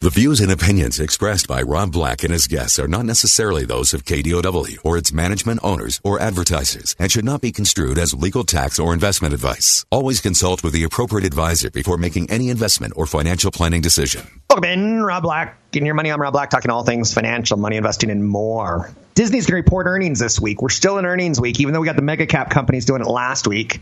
The 0.00 0.10
views 0.10 0.38
and 0.40 0.52
opinions 0.52 1.00
expressed 1.00 1.48
by 1.48 1.60
Rob 1.60 1.90
Black 1.90 2.22
and 2.22 2.32
his 2.32 2.46
guests 2.46 2.78
are 2.78 2.86
not 2.86 3.04
necessarily 3.04 3.64
those 3.64 3.92
of 3.92 4.04
KDOW 4.04 4.78
or 4.84 4.96
its 4.96 5.12
management 5.12 5.58
owners 5.64 6.00
or 6.04 6.20
advertisers 6.20 6.94
and 7.00 7.10
should 7.10 7.24
not 7.24 7.40
be 7.40 7.50
construed 7.50 7.98
as 7.98 8.14
legal 8.14 8.44
tax 8.44 8.78
or 8.78 8.94
investment 8.94 9.34
advice. 9.34 9.84
Always 9.90 10.20
consult 10.20 10.62
with 10.62 10.72
the 10.72 10.84
appropriate 10.84 11.26
advisor 11.26 11.68
before 11.72 11.96
making 11.96 12.30
any 12.30 12.48
investment 12.48 12.92
or 12.94 13.06
financial 13.06 13.50
planning 13.50 13.80
decision. 13.80 14.24
Welcome 14.48 14.70
in, 14.70 15.02
Rob 15.02 15.24
Black. 15.24 15.58
In 15.72 15.84
your 15.84 15.96
money, 15.96 16.12
I'm 16.12 16.22
Rob 16.22 16.32
Black, 16.32 16.50
talking 16.50 16.70
all 16.70 16.84
things 16.84 17.12
financial, 17.12 17.56
money 17.56 17.74
investing, 17.74 18.10
and 18.10 18.24
more. 18.24 18.92
Disney's 19.16 19.46
going 19.46 19.60
to 19.60 19.64
report 19.64 19.88
earnings 19.88 20.20
this 20.20 20.38
week. 20.38 20.62
We're 20.62 20.68
still 20.68 20.98
in 20.98 21.06
earnings 21.06 21.40
week, 21.40 21.58
even 21.58 21.74
though 21.74 21.80
we 21.80 21.86
got 21.86 21.96
the 21.96 22.02
mega 22.02 22.26
cap 22.28 22.50
companies 22.50 22.84
doing 22.84 23.02
it 23.02 23.08
last 23.08 23.48
week. 23.48 23.80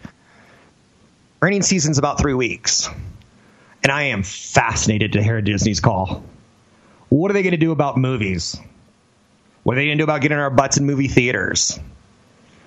Earnings 1.42 1.66
season's 1.66 1.98
about 1.98 2.18
three 2.18 2.32
weeks 2.32 2.88
and 3.82 3.92
I 3.92 4.04
am 4.04 4.22
fascinated 4.22 5.12
to 5.12 5.22
hear 5.22 5.40
Disney's 5.40 5.80
call. 5.80 6.24
What 7.08 7.30
are 7.30 7.34
they 7.34 7.42
going 7.42 7.52
to 7.52 7.56
do 7.58 7.72
about 7.72 7.96
movies? 7.96 8.58
What 9.62 9.76
are 9.76 9.80
they 9.80 9.86
going 9.86 9.98
to 9.98 10.00
do 10.00 10.04
about 10.04 10.20
getting 10.20 10.38
our 10.38 10.50
butts 10.50 10.76
in 10.76 10.86
movie 10.86 11.08
theaters? 11.08 11.78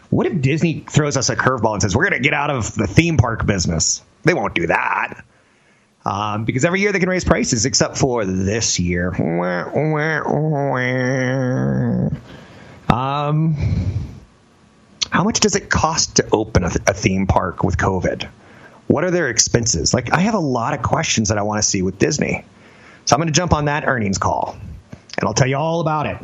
What 0.10 0.26
if 0.26 0.42
Disney 0.42 0.84
throws 0.90 1.18
us 1.18 1.30
a 1.30 1.36
curveball 1.36 1.74
and 1.74 1.82
says, 1.82 1.96
we're 1.96 2.10
going 2.10 2.22
to 2.22 2.28
get 2.28 2.34
out 2.34 2.50
of 2.50 2.74
the 2.76 2.88
theme 2.88 3.18
park 3.18 3.46
business? 3.46 4.02
They 4.24 4.34
won't 4.34 4.56
do 4.56 4.68
that. 4.68 5.24
Um, 6.06 6.46
because 6.46 6.66
every 6.66 6.82
year 6.82 6.92
they 6.92 7.00
can 7.00 7.10
raise 7.10 7.24
prices, 7.26 7.66
except 7.66 7.98
for 7.98 8.26
this 8.26 8.80
year. 8.80 9.14
Um, 12.90 13.56
how 15.12 15.24
much 15.24 15.40
does 15.42 15.56
it 15.56 15.70
cost 15.70 16.16
to 16.16 16.28
open 16.32 16.64
a, 16.64 16.72
a 16.88 16.94
theme 16.94 17.28
park 17.28 17.64
with 17.64 17.78
COVID? 17.78 18.28
What 18.90 19.04
are 19.04 19.12
their 19.12 19.30
expenses? 19.30 19.94
Like, 19.94 20.12
I 20.12 20.22
have 20.22 20.34
a 20.34 20.40
lot 20.40 20.74
of 20.74 20.82
questions 20.82 21.30
that 21.30 21.38
I 21.38 21.44
want 21.44 21.62
to 21.62 21.70
see 21.70 21.84
with 21.84 22.00
Disney. 22.00 22.44
So 23.06 23.16
I'm 23.16 23.20
going 23.20 23.28
to 23.28 23.34
jump 23.34 23.54
on 23.54 23.66
that 23.66 23.88
earnings 23.88 24.18
call 24.18 24.58
and 25.20 25.28
I'll 25.28 25.34
tell 25.34 25.48
you 25.48 25.58
all 25.58 25.82
about 25.82 26.06
it. 26.06 26.18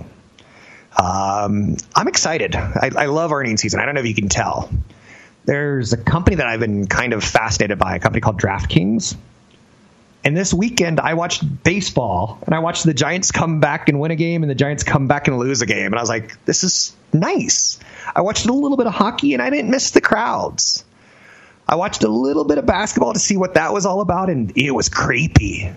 Um, 0.98 1.76
I'm 1.96 2.08
excited. 2.08 2.56
I, 2.56 2.90
I 2.96 3.06
love 3.06 3.32
earnings 3.32 3.62
season. 3.62 3.80
I 3.82 3.86
don't 3.86 3.94
know 3.94 4.02
if 4.02 4.08
you 4.08 4.16
can 4.16 4.30
tell. 4.30 4.72
There's 5.44 5.94
a 5.94 5.98
company 5.98 6.38
that 6.38 6.48
I've 6.48 6.60
been 6.60 6.88
kind 6.88 7.14
of 7.14 7.24
fascinated 7.24 7.78
by, 7.78 7.98
a 7.98 8.00
company 8.00 8.22
called 8.22 8.42
DraftKings. 8.42 9.16
And 10.24 10.36
this 10.36 10.54
weekend, 10.54 11.00
I 11.00 11.14
watched 11.14 11.44
baseball 11.64 12.40
and 12.48 12.56
I 12.56 12.60
watched 12.60 12.84
the 12.84 12.94
Giants 12.94 13.32
come 13.32 13.60
back 13.60 13.90
and 13.90 14.00
win 14.00 14.10
a 14.10 14.16
game 14.16 14.42
and 14.42 14.50
the 14.50 14.56
Giants 14.56 14.84
come 14.84 15.08
back 15.08 15.28
and 15.28 15.38
lose 15.38 15.62
a 15.62 15.68
game. 15.68 15.88
And 15.88 15.96
I 15.96 16.02
was 16.02 16.10
like, 16.10 16.44
this 16.46 16.64
is 16.64 16.96
nice. 17.14 17.80
I 18.16 18.22
watched 18.22 18.48
a 18.48 18.54
little 18.54 18.78
bit 18.78 18.88
of 18.88 18.94
hockey 18.94 19.34
and 19.34 19.44
I 19.44 19.50
didn't 19.50 19.70
miss 19.70 19.92
the 19.92 20.02
crowds. 20.02 20.85
I 21.68 21.76
watched 21.76 22.04
a 22.04 22.08
little 22.08 22.44
bit 22.44 22.58
of 22.58 22.66
basketball 22.66 23.14
to 23.14 23.20
see 23.20 23.38
what 23.38 23.56
that 23.56 23.74
was 23.74 23.86
all 23.86 24.02
about, 24.02 24.30
and 24.30 24.56
it 24.56 24.72
was 24.72 24.90
creepy. 24.90 25.72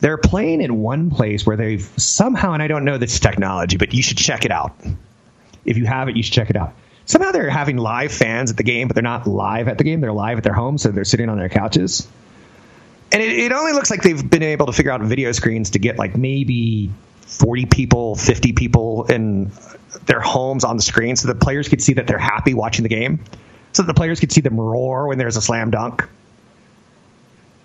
They're 0.00 0.18
playing 0.18 0.60
in 0.60 0.82
one 0.82 1.10
place 1.10 1.46
where 1.46 1.56
they've 1.56 1.88
somehow, 1.96 2.52
and 2.52 2.62
I 2.62 2.68
don't 2.68 2.84
know 2.84 2.98
this 2.98 3.18
technology, 3.18 3.78
but 3.78 3.94
you 3.94 4.02
should 4.02 4.18
check 4.18 4.44
it 4.44 4.50
out. 4.50 4.76
If 5.64 5.78
you 5.78 5.86
have 5.86 6.08
it, 6.08 6.16
you 6.16 6.22
should 6.22 6.34
check 6.34 6.50
it 6.50 6.56
out. 6.56 6.74
Somehow 7.06 7.32
they're 7.32 7.48
having 7.48 7.78
live 7.78 8.12
fans 8.12 8.50
at 8.50 8.56
the 8.56 8.62
game, 8.62 8.88
but 8.88 8.94
they're 8.94 9.02
not 9.02 9.26
live 9.26 9.68
at 9.68 9.78
the 9.78 9.84
game. 9.84 10.00
They're 10.00 10.12
live 10.12 10.38
at 10.38 10.44
their 10.44 10.52
home, 10.52 10.76
so 10.76 10.90
they're 10.90 11.04
sitting 11.04 11.30
on 11.30 11.38
their 11.38 11.48
couches. 11.48 12.06
And 13.12 13.22
it, 13.22 13.38
it 13.38 13.52
only 13.52 13.72
looks 13.72 13.90
like 13.90 14.02
they've 14.02 14.28
been 14.28 14.42
able 14.42 14.66
to 14.66 14.72
figure 14.72 14.90
out 14.90 15.00
video 15.00 15.32
screens 15.32 15.70
to 15.70 15.78
get 15.78 15.96
like 15.96 16.16
maybe 16.16 16.90
40 17.22 17.66
people, 17.66 18.16
50 18.16 18.52
people 18.52 19.04
in 19.04 19.50
their 20.04 20.20
homes 20.20 20.64
on 20.64 20.76
the 20.76 20.82
screen 20.82 21.16
so 21.16 21.28
the 21.28 21.34
players 21.34 21.68
could 21.68 21.80
see 21.80 21.94
that 21.94 22.06
they're 22.06 22.18
happy 22.18 22.52
watching 22.52 22.82
the 22.82 22.88
game 22.88 23.20
so 23.76 23.82
the 23.82 23.94
players 23.94 24.20
could 24.20 24.32
see 24.32 24.40
them 24.40 24.58
roar 24.58 25.06
when 25.06 25.18
there's 25.18 25.36
a 25.36 25.42
slam 25.42 25.70
dunk. 25.70 26.08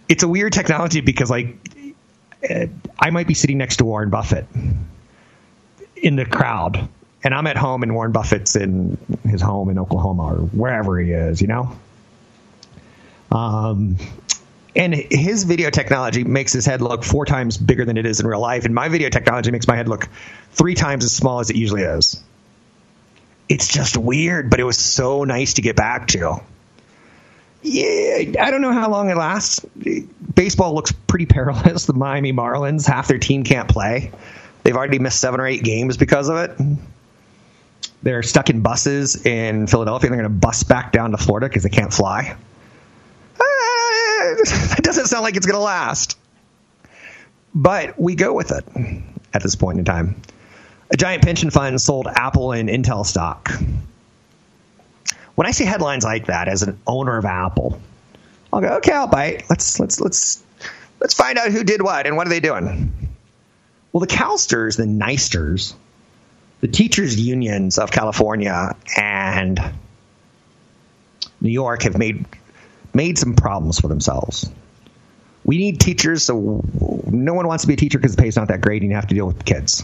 It's 0.10 0.24
a 0.24 0.28
weird 0.28 0.52
technology 0.52 1.00
because 1.00 1.32
like 1.32 1.56
I 3.00 3.10
might 3.12 3.28
be 3.28 3.34
sitting 3.34 3.58
next 3.58 3.78
to 3.78 3.86
Warren 3.86 4.10
Buffett 4.10 4.46
in 5.96 6.18
the 6.18 6.26
crowd, 6.26 6.90
and 7.24 7.34
I'm 7.34 7.48
at 7.48 7.56
home, 7.56 7.84
and 7.84 7.96
Warren 7.96 8.12
Buffett's 8.12 8.56
in 8.56 8.98
his 9.24 9.42
home 9.42 9.70
in 9.70 9.80
Oklahoma 9.80 10.34
or 10.34 10.38
wherever 10.48 11.00
he 11.00 11.12
is, 11.12 11.42
you 11.42 11.48
know. 11.48 11.78
Um, 13.32 13.96
and 14.76 14.94
his 14.94 15.44
video 15.44 15.70
technology 15.70 16.26
makes 16.26 16.52
his 16.52 16.66
head 16.66 16.82
look 16.82 17.04
four 17.06 17.26
times 17.26 17.58
bigger 17.58 17.86
than 17.86 17.98
it 17.98 18.06
is 18.06 18.20
in 18.20 18.28
real 18.28 18.42
life, 18.42 18.66
and 18.66 18.76
my 18.76 18.90
video 18.90 19.10
technology 19.10 19.52
makes 19.52 19.68
my 19.68 19.78
head 19.78 19.88
look 19.88 20.10
three 20.52 20.76
times 20.76 21.06
as 21.06 21.14
small 21.14 21.40
as 21.40 21.50
it 21.50 21.56
usually 21.56 21.84
is 21.84 22.22
it's 23.52 23.68
just 23.68 23.98
weird, 23.98 24.50
but 24.50 24.62
it 24.62 24.64
was 24.64 24.78
so 24.78 25.26
nice 25.26 25.56
to 25.56 25.62
get 25.62 25.76
back 25.76 26.08
to. 26.08 26.42
Yeah, 27.62 28.42
I 28.42 28.50
don't 28.50 28.62
know 28.62 28.72
how 28.72 28.90
long 28.90 29.10
it 29.10 29.18
lasts. 29.18 29.66
Baseball 30.34 30.74
looks 30.74 30.94
pretty 30.94 31.26
perilous. 31.26 31.86
The 31.86 31.94
Miami 31.94 32.32
Marlins, 32.32 32.88
half 32.88 33.10
their 33.10 33.20
team 33.20 33.44
can't 33.44 33.68
play. 33.68 34.12
They've 34.64 34.76
already 34.76 35.00
missed 35.00 35.20
seven 35.20 35.42
or 35.42 35.48
eight 35.48 35.64
games 35.64 35.98
because 35.98 36.30
of 36.30 36.38
it. 36.38 36.52
They're 38.04 38.24
stuck 38.24 38.50
in 38.50 38.62
buses 38.62 39.26
in 39.26 39.68
Philadelphia. 39.68 40.08
And 40.10 40.18
they're 40.18 40.24
going 40.24 40.34
to 40.34 40.40
bus 40.40 40.64
back 40.64 40.94
down 40.94 41.12
to 41.12 41.18
Florida 41.18 41.50
because 41.50 41.64
they 41.64 41.70
can't 41.70 41.94
fly. 41.94 42.38
Uh, 43.38 43.44
it 43.44 44.84
doesn't 44.84 45.08
sound 45.08 45.24
like 45.24 45.36
it's 45.36 45.46
going 45.46 45.58
to 45.58 45.64
last. 45.64 46.18
But 47.54 48.00
we 48.00 48.16
go 48.16 48.34
with 48.34 48.52
it 48.52 48.66
at 49.34 49.44
this 49.44 49.56
point 49.56 49.78
in 49.78 49.84
time 49.84 50.22
a 50.92 50.98
giant 50.98 51.24
pension 51.24 51.50
fund 51.50 51.80
sold 51.82 52.08
Apple 52.08 52.52
and 52.52 52.70
Intel 52.70 53.06
stock. 53.06 53.52
When 55.36 55.48
I 55.48 55.52
see 55.52 55.66
headlines 55.66 56.04
like 56.04 56.28
that 56.28 56.48
as 56.48 56.64
an 56.64 56.80
owner 56.86 57.18
of 57.18 57.26
Apple, 57.26 57.80
I'll 58.52 58.62
go, 58.62 58.68
okay, 58.78 58.92
I'll 58.92 59.08
bite. 59.08 59.46
Let's 59.50 59.80
let's 59.80 60.02
let's 60.02 60.44
let's 61.00 61.14
find 61.14 61.38
out 61.38 61.52
who 61.52 61.64
did 61.64 61.82
what 61.82 62.06
and 62.06 62.18
what 62.18 62.28
are 62.28 62.30
they 62.30 62.42
doing. 62.42 63.10
Well, 63.92 64.02
the 64.02 64.08
CalSTRS, 64.08 64.78
the 64.78 64.84
NYSTRS, 64.84 65.74
the 66.60 66.68
teachers' 66.68 67.20
unions 67.20 67.78
of 67.78 67.92
California 67.92 68.76
and 68.98 69.60
New 71.40 71.50
York 71.50 71.84
have 71.84 71.98
made 71.98 72.26
made 72.94 73.18
some 73.18 73.36
problems 73.36 73.80
for 73.80 73.88
themselves. 73.88 74.50
We 75.44 75.58
need 75.58 75.80
teachers, 75.80 76.24
so 76.24 76.64
no 77.08 77.34
one 77.34 77.48
wants 77.48 77.64
to 77.64 77.68
be 77.68 77.74
a 77.74 77.78
teacher 77.78 77.98
because 77.98 78.16
the 78.16 78.22
pay's 78.22 78.36
not 78.36 78.50
that 78.50 78.62
great, 78.62 78.82
and 78.82 78.92
you 78.92 78.96
have 78.96 79.08
to 79.08 79.16
deal 79.16 79.26
with 79.26 79.44
kids. 79.44 79.84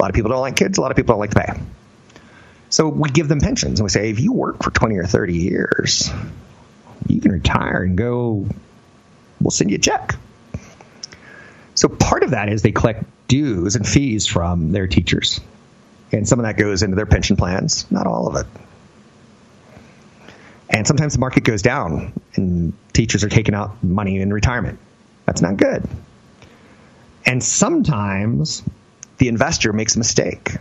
A 0.00 0.02
lot 0.02 0.08
of 0.08 0.14
people 0.14 0.30
don't 0.30 0.40
like 0.40 0.56
kids. 0.56 0.78
A 0.78 0.80
lot 0.80 0.90
of 0.90 0.96
people 0.96 1.12
don't 1.12 1.20
like 1.20 1.30
to 1.32 1.40
pay. 1.40 1.60
So 2.70 2.88
we 2.88 3.10
give 3.10 3.28
them 3.28 3.40
pensions 3.40 3.80
and 3.80 3.84
we 3.84 3.90
say, 3.90 4.08
if 4.08 4.18
you 4.18 4.32
work 4.32 4.62
for 4.62 4.70
20 4.70 4.96
or 4.96 5.04
30 5.04 5.36
years, 5.36 6.10
you 7.06 7.20
can 7.20 7.32
retire 7.32 7.82
and 7.82 7.98
go, 7.98 8.46
we'll 9.42 9.50
send 9.50 9.70
you 9.70 9.76
a 9.76 9.78
check. 9.78 10.14
So 11.74 11.88
part 11.88 12.22
of 12.22 12.30
that 12.30 12.48
is 12.48 12.62
they 12.62 12.72
collect 12.72 13.04
dues 13.28 13.76
and 13.76 13.86
fees 13.86 14.26
from 14.26 14.72
their 14.72 14.86
teachers. 14.86 15.38
And 16.12 16.26
some 16.26 16.38
of 16.38 16.46
that 16.46 16.56
goes 16.56 16.82
into 16.82 16.96
their 16.96 17.04
pension 17.04 17.36
plans, 17.36 17.90
not 17.90 18.06
all 18.06 18.26
of 18.26 18.36
it. 18.36 18.46
And 20.70 20.86
sometimes 20.86 21.12
the 21.12 21.18
market 21.18 21.44
goes 21.44 21.60
down 21.60 22.14
and 22.36 22.72
teachers 22.94 23.22
are 23.22 23.28
taking 23.28 23.54
out 23.54 23.84
money 23.84 24.18
in 24.18 24.32
retirement. 24.32 24.78
That's 25.26 25.42
not 25.42 25.58
good. 25.58 25.86
And 27.26 27.44
sometimes 27.44 28.62
the 29.20 29.28
investor 29.28 29.72
makes 29.72 29.94
a 29.94 29.98
mistake. 29.98 30.56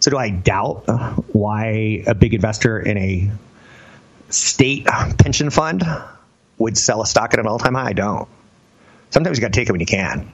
So, 0.00 0.12
do 0.12 0.16
I 0.16 0.30
doubt 0.30 0.84
why 1.34 2.04
a 2.06 2.14
big 2.14 2.32
investor 2.32 2.78
in 2.78 2.96
a 2.96 3.30
state 4.30 4.86
pension 4.86 5.50
fund 5.50 5.82
would 6.56 6.78
sell 6.78 7.02
a 7.02 7.06
stock 7.06 7.34
at 7.34 7.40
an 7.40 7.48
all 7.48 7.58
time 7.58 7.74
high? 7.74 7.88
I 7.88 7.92
don't. 7.92 8.28
Sometimes 9.10 9.36
you 9.36 9.42
got 9.42 9.52
to 9.52 9.58
take 9.58 9.68
it 9.68 9.72
when 9.72 9.80
you 9.80 9.86
can. 9.86 10.30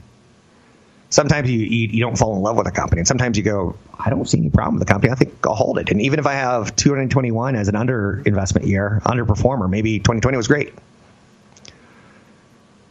Sometimes 1.09 1.49
you, 1.49 1.59
you, 1.59 1.87
you 1.87 1.99
don't 2.01 2.17
fall 2.17 2.35
in 2.35 2.43
love 2.43 2.57
with 2.57 2.67
a 2.67 2.71
company, 2.71 2.99
and 2.99 3.07
sometimes 3.07 3.37
you 3.37 3.43
go, 3.43 3.75
I 3.97 4.11
don't 4.11 4.29
see 4.29 4.37
any 4.37 4.49
problem 4.51 4.75
with 4.75 4.87
the 4.87 4.93
company. 4.93 5.11
I 5.11 5.15
think 5.15 5.33
I'll 5.47 5.55
hold 5.55 5.79
it. 5.79 5.89
And 5.89 6.01
even 6.01 6.19
if 6.19 6.27
I 6.27 6.33
have 6.33 6.75
221 6.75 7.55
as 7.55 7.69
an 7.69 7.75
under 7.75 8.21
investment 8.23 8.67
year, 8.67 9.01
underperformer, 9.03 9.67
maybe 9.67 9.97
2020 9.97 10.37
was 10.37 10.47
great. 10.47 10.73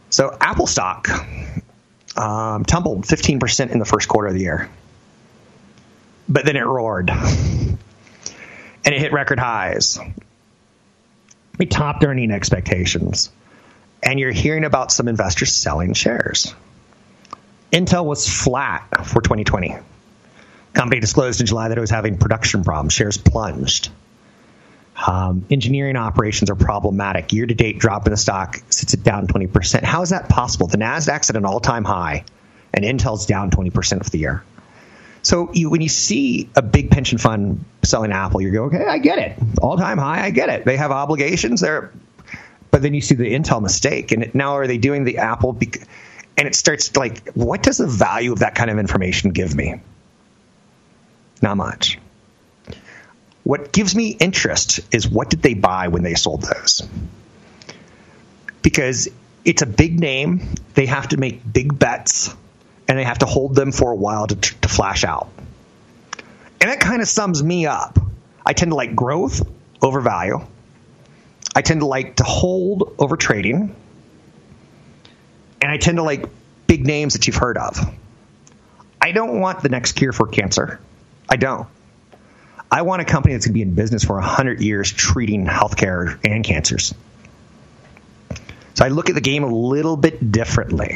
So 0.09 0.35
Apple 0.41 0.67
stock 0.67 1.07
um, 2.15 2.65
tumbled 2.65 3.03
15% 3.05 3.71
in 3.71 3.79
the 3.79 3.85
first 3.85 4.07
quarter 4.07 4.27
of 4.27 4.33
the 4.33 4.41
year. 4.41 4.69
But 6.27 6.45
then 6.45 6.55
it 6.55 6.65
roared. 6.65 7.09
and 7.09 7.77
it 8.85 8.99
hit 8.99 9.11
record 9.13 9.39
highs. 9.39 9.99
It 11.59 11.71
topped 11.71 12.03
earning 12.03 12.31
expectations. 12.31 13.29
and 14.03 14.19
you're 14.19 14.31
hearing 14.31 14.63
about 14.65 14.91
some 14.91 15.07
investors 15.07 15.51
selling 15.55 15.93
shares. 15.93 16.53
Intel 17.71 18.05
was 18.05 18.27
flat 18.29 19.07
for 19.07 19.21
2020. 19.21 19.75
Company 20.73 21.01
disclosed 21.01 21.39
in 21.39 21.47
July 21.47 21.69
that 21.69 21.77
it 21.77 21.81
was 21.81 21.89
having 21.89 22.17
production 22.17 22.63
problems. 22.63 22.93
Shares 22.93 23.17
plunged. 23.17 23.89
Um, 24.95 25.45
engineering 25.49 25.97
operations 25.97 26.49
are 26.49 26.55
problematic. 26.55 27.33
Year 27.33 27.45
to 27.45 27.53
date 27.53 27.79
drop 27.79 28.07
in 28.07 28.11
the 28.11 28.17
stock 28.17 28.61
sits 28.69 28.93
at 28.93 29.03
down 29.03 29.27
20%. 29.27 29.83
How 29.83 30.01
is 30.01 30.11
that 30.11 30.29
possible? 30.29 30.67
The 30.67 30.77
NASDAQ's 30.77 31.29
at 31.29 31.35
an 31.35 31.45
all 31.45 31.59
time 31.59 31.83
high, 31.83 32.23
and 32.73 32.85
Intel's 32.85 33.25
down 33.25 33.51
20% 33.51 34.03
for 34.03 34.09
the 34.09 34.19
year. 34.19 34.43
So 35.21 35.51
you, 35.53 35.69
when 35.69 35.81
you 35.81 35.89
see 35.89 36.49
a 36.55 36.61
big 36.61 36.91
pension 36.91 37.17
fund 37.17 37.65
selling 37.83 38.11
Apple, 38.11 38.41
you 38.41 38.51
go, 38.51 38.65
okay, 38.65 38.85
I 38.85 38.99
get 38.99 39.17
it. 39.17 39.39
All 39.61 39.75
time 39.75 39.97
high, 39.97 40.23
I 40.23 40.29
get 40.29 40.49
it. 40.49 40.65
They 40.65 40.77
have 40.77 40.91
obligations. 40.91 41.61
They're, 41.61 41.91
but 42.71 42.81
then 42.81 42.93
you 42.93 43.01
see 43.01 43.15
the 43.15 43.33
Intel 43.33 43.61
mistake, 43.61 44.11
and 44.11 44.33
now 44.35 44.57
are 44.57 44.67
they 44.67 44.77
doing 44.77 45.03
the 45.03 45.17
Apple? 45.17 45.57
And 46.37 46.47
it 46.47 46.55
starts 46.55 46.95
like, 46.95 47.31
what 47.33 47.63
does 47.63 47.77
the 47.77 47.87
value 47.87 48.33
of 48.33 48.39
that 48.39 48.55
kind 48.55 48.69
of 48.69 48.77
information 48.77 49.31
give 49.31 49.55
me? 49.55 49.81
Not 51.41 51.57
much. 51.57 51.99
What 53.45 53.71
gives 53.71 53.95
me 53.95 54.09
interest 54.09 54.79
is 54.91 55.07
what 55.07 55.29
did 55.29 55.43
they 55.43 55.53
buy 55.53 55.89
when 55.89 56.01
they 56.01 56.15
sold 56.15 56.41
those? 56.41 56.81
Because 58.63 59.07
it's 59.45 59.61
a 59.61 59.67
big 59.67 59.99
name, 59.99 60.55
they 60.73 60.87
have 60.87 61.09
to 61.09 61.17
make 61.17 61.41
big 61.53 61.77
bets, 61.77 62.35
and 62.87 62.97
they 62.97 63.03
have 63.03 63.19
to 63.19 63.27
hold 63.27 63.53
them 63.53 63.71
for 63.71 63.91
a 63.91 63.95
while 63.95 64.25
to, 64.25 64.35
to 64.35 64.67
flash 64.67 65.03
out. 65.03 65.29
And 66.59 66.71
that 66.71 66.79
kind 66.79 67.03
of 67.03 67.07
sums 67.07 67.43
me 67.43 67.67
up. 67.67 67.99
I 68.43 68.53
tend 68.53 68.71
to 68.71 68.75
like 68.75 68.95
growth 68.95 69.47
over 69.79 70.01
value. 70.01 70.39
I 71.55 71.61
tend 71.61 71.81
to 71.81 71.85
like 71.85 72.15
to 72.15 72.23
hold 72.23 72.95
over 72.97 73.15
trading. 73.15 73.75
And 75.61 75.71
I 75.71 75.77
tend 75.77 75.97
to 75.97 76.03
like 76.03 76.25
big 76.65 76.83
names 76.83 77.13
that 77.13 77.27
you've 77.27 77.35
heard 77.35 77.59
of. 77.59 77.79
I 78.99 79.11
don't 79.11 79.39
want 79.39 79.61
the 79.61 79.69
next 79.69 79.91
cure 79.91 80.13
for 80.13 80.25
cancer. 80.25 80.79
I 81.29 81.35
don't. 81.35 81.67
I 82.75 82.81
want 82.81 83.01
a 83.01 83.05
company 83.05 83.33
that's 83.33 83.45
going 83.45 83.53
to 83.53 83.57
be 83.57 83.61
in 83.61 83.73
business 83.73 84.03
for 84.03 84.15
100 84.15 84.59
years 84.59 84.91
treating 84.91 85.45
healthcare 85.45 86.19
and 86.25 86.43
cancers. 86.43 86.93
So 88.73 88.83
I 88.83 88.89
look 88.89 89.07
at 89.07 89.15
the 89.15 89.21
game 89.21 89.45
a 89.45 89.47
little 89.47 89.95
bit 89.95 90.29
differently. 90.29 90.93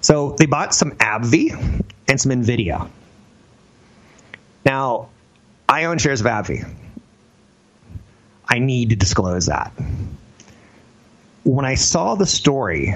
So 0.00 0.36
they 0.38 0.46
bought 0.46 0.74
some 0.74 0.92
AbbVie 0.92 1.84
and 2.08 2.18
some 2.18 2.32
NVIDIA. 2.32 2.88
Now, 4.64 5.10
I 5.68 5.84
own 5.84 5.98
shares 5.98 6.22
of 6.22 6.26
AbbVie. 6.26 6.66
I 8.48 8.58
need 8.58 8.88
to 8.88 8.96
disclose 8.96 9.46
that. 9.46 9.70
When 11.44 11.66
I 11.66 11.74
saw 11.74 12.14
the 12.14 12.24
story, 12.24 12.94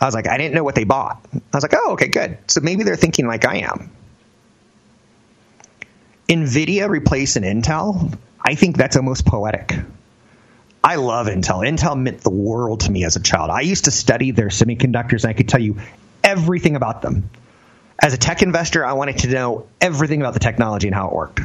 I 0.00 0.04
was 0.04 0.14
like, 0.14 0.28
I 0.28 0.38
didn't 0.38 0.54
know 0.54 0.62
what 0.62 0.76
they 0.76 0.84
bought. 0.84 1.26
I 1.34 1.40
was 1.52 1.64
like, 1.64 1.74
oh, 1.74 1.94
okay, 1.94 2.06
good. 2.06 2.38
So 2.46 2.60
maybe 2.60 2.84
they're 2.84 2.94
thinking 2.94 3.26
like 3.26 3.44
I 3.44 3.62
am. 3.62 3.90
NVIDIA 6.28 6.88
replacing 6.88 7.44
Intel, 7.44 8.12
I 8.40 8.56
think 8.56 8.76
that's 8.76 8.96
almost 8.96 9.24
poetic. 9.24 9.74
I 10.82 10.96
love 10.96 11.28
Intel. 11.28 11.66
Intel 11.66 11.96
meant 11.96 12.20
the 12.20 12.30
world 12.30 12.80
to 12.80 12.90
me 12.90 13.04
as 13.04 13.16
a 13.16 13.20
child. 13.20 13.50
I 13.50 13.60
used 13.60 13.84
to 13.84 13.90
study 13.90 14.32
their 14.32 14.48
semiconductors, 14.48 15.22
and 15.22 15.30
I 15.30 15.32
could 15.34 15.48
tell 15.48 15.60
you 15.60 15.78
everything 16.24 16.74
about 16.74 17.02
them. 17.02 17.30
As 18.00 18.12
a 18.12 18.18
tech 18.18 18.42
investor, 18.42 18.84
I 18.84 18.94
wanted 18.94 19.18
to 19.18 19.28
know 19.28 19.66
everything 19.80 20.20
about 20.20 20.34
the 20.34 20.40
technology 20.40 20.88
and 20.88 20.94
how 20.94 21.08
it 21.08 21.14
worked. 21.14 21.40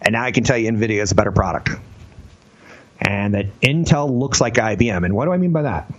And 0.00 0.12
now 0.12 0.22
I 0.22 0.30
can 0.30 0.44
tell 0.44 0.56
you 0.56 0.70
NVIDIA 0.70 1.02
is 1.02 1.12
a 1.12 1.14
better 1.14 1.32
product. 1.32 1.70
And 3.00 3.34
that 3.34 3.60
Intel 3.60 4.10
looks 4.10 4.40
like 4.40 4.54
IBM. 4.54 5.04
And 5.04 5.14
what 5.14 5.24
do 5.24 5.32
I 5.32 5.36
mean 5.36 5.52
by 5.52 5.62
that? 5.62 5.92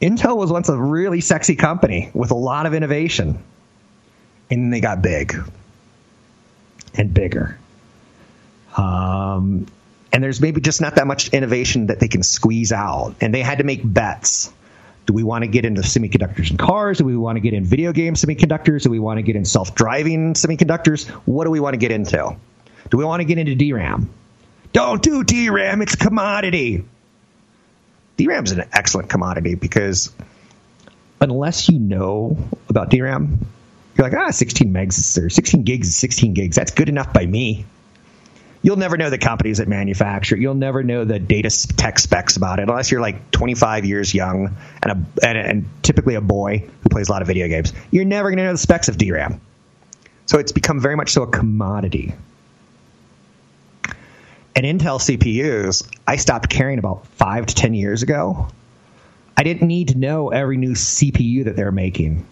Intel 0.00 0.36
was 0.36 0.50
once 0.50 0.68
a 0.68 0.78
really 0.78 1.20
sexy 1.20 1.56
company 1.56 2.10
with 2.14 2.30
a 2.30 2.36
lot 2.36 2.66
of 2.66 2.74
innovation. 2.74 3.42
And 4.50 4.72
they 4.72 4.80
got 4.80 5.02
big 5.02 5.36
and 6.98 7.14
bigger. 7.14 7.58
Um, 8.76 9.66
and 10.12 10.22
there's 10.22 10.40
maybe 10.40 10.60
just 10.60 10.80
not 10.80 10.96
that 10.96 11.06
much 11.06 11.28
innovation 11.28 11.86
that 11.86 12.00
they 12.00 12.08
can 12.08 12.22
squeeze 12.22 12.72
out. 12.72 13.14
And 13.20 13.32
they 13.32 13.42
had 13.42 13.58
to 13.58 13.64
make 13.64 13.80
bets. 13.84 14.52
Do 15.06 15.14
we 15.14 15.22
want 15.22 15.42
to 15.42 15.48
get 15.48 15.64
into 15.64 15.80
semiconductors 15.80 16.50
and 16.50 16.58
cars? 16.58 16.98
Do 16.98 17.04
we 17.04 17.16
want 17.16 17.36
to 17.36 17.40
get 17.40 17.54
in 17.54 17.64
video 17.64 17.92
game 17.92 18.14
semiconductors? 18.14 18.82
Do 18.82 18.90
we 18.90 18.98
want 18.98 19.18
to 19.18 19.22
get 19.22 19.36
in 19.36 19.44
self 19.44 19.74
driving 19.74 20.34
semiconductors? 20.34 21.08
What 21.24 21.44
do 21.44 21.50
we 21.50 21.60
want 21.60 21.74
to 21.74 21.78
get 21.78 21.90
into? 21.90 22.36
Do 22.90 22.96
we 22.98 23.04
want 23.04 23.20
to 23.20 23.24
get 23.24 23.38
into 23.38 23.54
DRAM? 23.54 24.10
Don't 24.72 25.02
do 25.02 25.24
DRAM, 25.24 25.80
it's 25.80 25.94
a 25.94 25.96
commodity. 25.96 26.84
DRAM 28.18 28.44
is 28.44 28.52
an 28.52 28.64
excellent 28.72 29.08
commodity 29.08 29.54
because 29.54 30.12
unless 31.20 31.68
you 31.68 31.78
know 31.78 32.36
about 32.68 32.90
DRAM, 32.90 33.46
you're 33.98 34.08
like, 34.08 34.18
ah, 34.18 34.30
16 34.30 34.72
megs 34.72 35.18
or 35.18 35.28
16 35.28 35.64
gigs 35.64 35.88
is 35.88 35.96
16 35.96 36.32
gigs. 36.32 36.56
That's 36.56 36.70
good 36.70 36.88
enough 36.88 37.12
by 37.12 37.26
me. 37.26 37.66
You'll 38.62 38.76
never 38.76 38.96
know 38.96 39.10
the 39.10 39.18
companies 39.18 39.58
that 39.58 39.68
manufacture 39.68 40.34
it. 40.36 40.40
You'll 40.40 40.54
never 40.54 40.82
know 40.82 41.04
the 41.04 41.18
data 41.18 41.50
tech 41.76 41.98
specs 41.98 42.36
about 42.36 42.58
it 42.58 42.68
unless 42.68 42.90
you're 42.90 43.00
like 43.00 43.30
25 43.30 43.84
years 43.84 44.12
young 44.12 44.56
and, 44.82 44.92
a, 44.92 45.26
and, 45.26 45.38
and 45.38 45.68
typically 45.82 46.14
a 46.14 46.20
boy 46.20 46.68
who 46.82 46.88
plays 46.88 47.08
a 47.08 47.12
lot 47.12 47.22
of 47.22 47.28
video 47.28 47.48
games. 47.48 47.72
You're 47.90 48.04
never 48.04 48.30
going 48.30 48.38
to 48.38 48.44
know 48.44 48.52
the 48.52 48.58
specs 48.58 48.88
of 48.88 48.98
DRAM. 48.98 49.40
So 50.26 50.38
it's 50.38 50.52
become 50.52 50.80
very 50.80 50.96
much 50.96 51.10
so 51.10 51.22
a 51.22 51.26
commodity. 51.26 52.14
And 54.54 54.66
Intel 54.66 54.98
CPUs, 54.98 55.88
I 56.06 56.16
stopped 56.16 56.48
caring 56.50 56.78
about 56.78 57.06
five 57.06 57.46
to 57.46 57.54
10 57.54 57.74
years 57.74 58.02
ago. 58.02 58.48
I 59.36 59.44
didn't 59.44 59.68
need 59.68 59.88
to 59.88 59.98
know 59.98 60.30
every 60.30 60.56
new 60.56 60.72
CPU 60.72 61.44
that 61.44 61.54
they're 61.54 61.70
making 61.70 62.26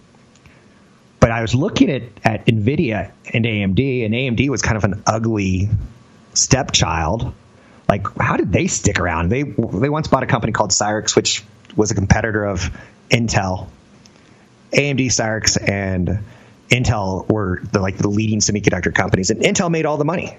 but 1.20 1.30
I 1.30 1.40
was 1.42 1.54
looking 1.54 1.90
at, 1.90 2.02
at 2.24 2.46
NVIDIA 2.46 3.10
and 3.32 3.44
AMD, 3.44 4.04
and 4.04 4.14
AMD 4.14 4.48
was 4.48 4.62
kind 4.62 4.76
of 4.76 4.84
an 4.84 5.02
ugly 5.06 5.68
stepchild. 6.34 7.32
Like, 7.88 8.06
how 8.18 8.36
did 8.36 8.52
they 8.52 8.66
stick 8.66 8.98
around? 8.98 9.30
They 9.30 9.42
they 9.42 9.88
once 9.88 10.08
bought 10.08 10.22
a 10.22 10.26
company 10.26 10.52
called 10.52 10.70
Cyrix, 10.70 11.16
which 11.16 11.44
was 11.74 11.90
a 11.90 11.94
competitor 11.94 12.44
of 12.44 12.70
Intel. 13.10 13.68
AMD, 14.72 15.06
Cyrix, 15.06 15.56
and 15.68 16.18
Intel 16.68 17.28
were 17.28 17.62
the, 17.72 17.80
like 17.80 17.96
the 17.96 18.08
leading 18.08 18.40
semiconductor 18.40 18.94
companies, 18.94 19.30
and 19.30 19.40
Intel 19.40 19.70
made 19.70 19.86
all 19.86 19.96
the 19.96 20.04
money. 20.04 20.36